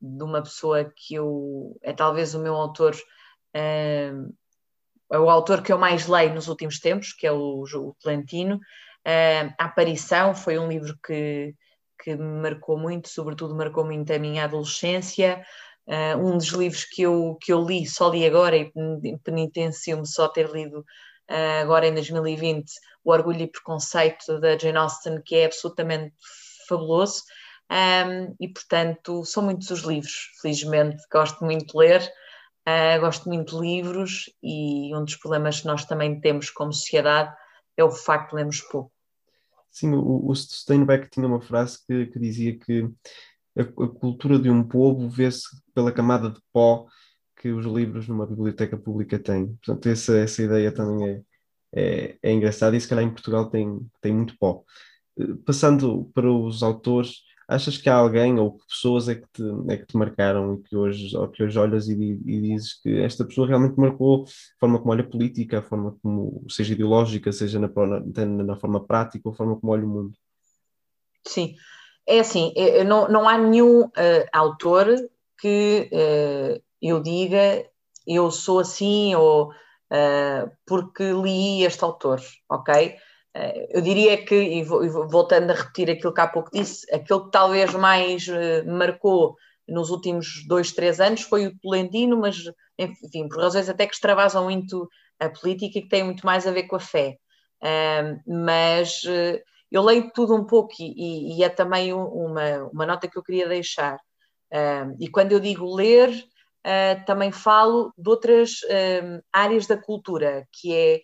[0.00, 2.94] de uma pessoa que eu é talvez o meu autor.
[3.52, 4.32] Uh,
[5.12, 8.56] é o autor que eu mais leio nos últimos tempos, que é o, o Plantino.
[8.56, 11.54] Uh, a Aparição foi um livro que,
[12.02, 15.42] que me marcou muito, sobretudo marcou muito a minha adolescência.
[15.86, 18.70] Uh, um dos livros que eu, que eu li, só li agora e
[19.24, 22.70] penitencio-me só ter lido uh, agora em 2020,
[23.02, 26.14] O Orgulho e Preconceito da Jane Austen, que é absolutamente
[26.68, 27.22] fabuloso.
[27.70, 32.12] Um, e portanto, são muitos os livros, felizmente, gosto muito de ler,
[32.68, 37.34] uh, gosto muito de livros e um dos problemas que nós também temos como sociedade
[37.76, 38.92] é o facto de lermos pouco.
[39.70, 42.90] Sim, o, o Steinbeck tinha uma frase que, que dizia que
[43.56, 46.86] a, a, cultura de um povo vê-se pela camada de pó
[47.36, 49.46] que os livros numa biblioteca pública têm.
[49.46, 51.22] Portanto, essa, essa ideia também é,
[51.72, 54.62] é, é engraçada e se calhar em Portugal tem, tem muito pó.
[55.18, 59.76] Eh, passando para os autores, achas que há alguém ou pessoas é que te, é
[59.76, 63.24] que te marcaram e que hoje, ou que hoje olhas e, e dizes que esta
[63.24, 67.58] pessoa realmente marcou a forma como olha a política, a forma como, seja ideológica, seja
[67.58, 70.12] na, na, na forma prática, a forma como olha o mundo?
[71.26, 71.54] Sim,
[72.06, 72.54] é assim,
[72.86, 73.90] não, não há nenhum uh,
[74.32, 74.86] autor
[75.38, 77.64] que uh, eu diga
[78.06, 82.96] eu sou assim ou uh, porque li este autor, ok?
[83.36, 87.30] Uh, eu diria que, e, voltando a repetir aquilo que há pouco disse, aquilo que
[87.30, 89.36] talvez mais uh, marcou
[89.68, 92.42] nos últimos dois, três anos foi o Tolentino, mas
[92.76, 94.88] enfim, por razões até que extravasam muito
[95.20, 97.18] a política e que têm muito mais a ver com a fé.
[98.26, 99.04] mas
[99.70, 103.46] eu leio tudo um pouco e, e é também uma, uma nota que eu queria
[103.46, 104.00] deixar.
[104.98, 106.10] e quando eu digo ler,
[107.06, 108.62] também falo de outras
[109.32, 111.00] áreas da cultura, que é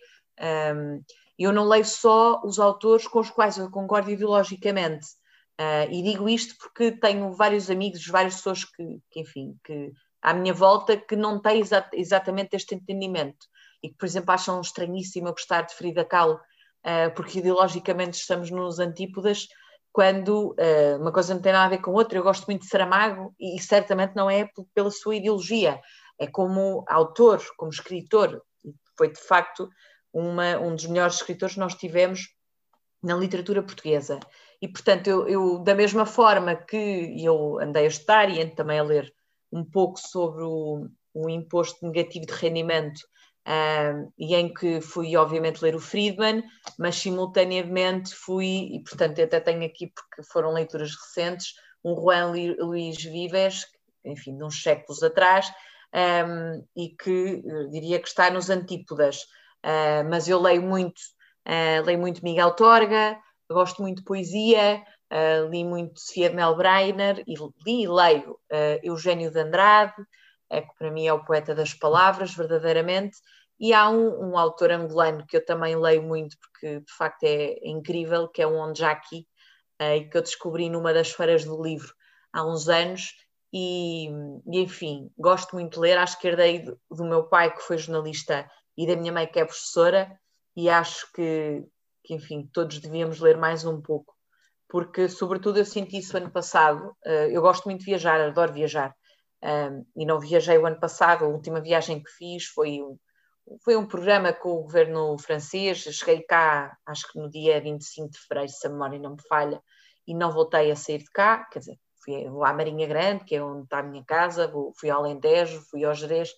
[1.39, 5.07] um, eu não leio só os autores com os quais eu concordo ideologicamente.
[5.59, 9.91] Uh, e digo isto porque tenho vários amigos, várias pessoas que, que enfim, que
[10.21, 13.47] à minha volta que não têm exa exatamente este entendimento
[13.81, 18.51] e que, por exemplo, acham estranhíssimo eu gostar de Frida Kahlo, uh, porque ideologicamente estamos
[18.51, 19.47] nos antípodas,
[19.91, 22.17] quando uh, uma coisa não tem nada a ver com outra.
[22.17, 25.79] Eu gosto muito de Saramago e, e certamente não é pela sua ideologia,
[26.19, 28.43] é como autor, como escritor.
[28.95, 29.67] Foi de facto
[30.19, 32.33] uma, um dos melhores escritores que nós tivemos
[33.03, 34.19] na literatura portuguesa.
[34.61, 38.79] E, portanto, eu, eu, da mesma forma que eu andei a estudar e ando também
[38.79, 39.13] a ler
[39.51, 42.99] um pouco sobre o, o imposto negativo de rendimento
[43.47, 46.43] um, e em que fui, obviamente, ler o Friedman,
[46.77, 51.53] mas simultaneamente fui, e portanto até tenho aqui, porque foram leituras recentes,
[51.83, 53.65] um Juan Luís Vives,
[54.03, 55.49] enfim, de uns séculos atrás,
[55.93, 59.25] um, e que eh, diria que está nos antípodas.
[59.65, 60.99] Uh, mas eu leio muito,
[61.47, 63.17] uh, leio muito Miguel Torga,
[63.49, 67.35] gosto muito de poesia, uh, li muito Sofia de Melbreiner, e
[67.65, 68.39] li e leio
[68.83, 69.95] Eugênio de Andrade,
[70.49, 73.17] é que para mim é o poeta das palavras, verdadeiramente,
[73.59, 77.57] e há um, um, autor angolano que eu também leio muito, porque de facto é,
[77.63, 79.27] incrível, que é o Onjaki,
[79.81, 81.93] uh, que eu descobri numa das feiras do livro
[82.31, 83.13] há uns anos,
[83.51, 84.09] e,
[84.45, 87.77] e enfim, gosto muito de ler, acho que herdei do, do meu pai, que foi
[87.77, 90.19] jornalista, e da minha mãe, que é professora,
[90.55, 91.63] e acho que,
[92.03, 94.13] que enfim, todos devíamos ler mais um pouco,
[94.69, 98.93] porque sobretudo eu senti isso ano passado, uh, eu gosto muito de viajar, adoro viajar,
[99.95, 102.97] e não viajei o ano passado, a última viagem que fiz foi um,
[103.63, 108.19] foi um programa com o governo francês, cheguei cá, acho que no dia 25 de
[108.19, 109.61] fevereiro, se a memória não me falha,
[110.07, 113.43] e não voltei a sair de cá, quer dizer, fui à Marinha Grande, que é
[113.43, 116.29] onde está a minha casa, fui ao Alentejo, fui ao Jerez,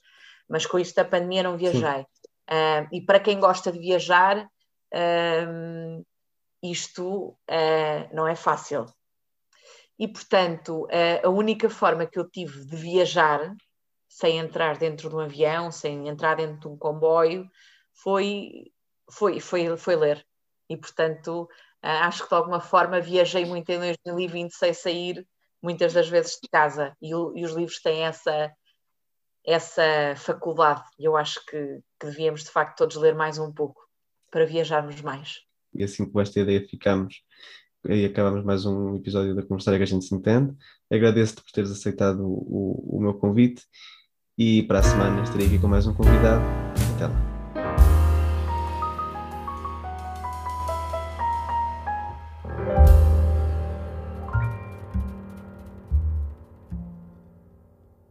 [0.49, 2.05] mas com isto da pandemia não viajei.
[2.49, 6.05] Uh, e para quem gosta de viajar, uh,
[6.63, 8.85] isto uh, não é fácil.
[9.97, 10.87] E, portanto,
[11.21, 13.53] a única forma que eu tive de viajar,
[14.07, 17.45] sem entrar dentro de um avião, sem entrar dentro de um comboio,
[17.93, 18.71] foi,
[19.11, 20.25] foi, foi, foi ler.
[20.69, 21.49] E, portanto,
[21.83, 25.25] Uh, acho que de alguma forma viajei muito em 2020 sem sair
[25.61, 28.51] muitas das vezes de casa e, e os livros têm essa,
[29.45, 30.83] essa faculdade.
[30.97, 33.81] E eu acho que, que devíamos de facto todos ler mais um pouco
[34.31, 35.41] para viajarmos mais.
[35.73, 37.23] E assim com esta ideia ficamos
[37.87, 40.53] e acabamos mais um episódio da Conversar que a gente se entende.
[40.91, 43.63] Agradeço-te por teres aceitado o, o meu convite
[44.37, 46.68] e para a semana estarei aqui com mais um convidado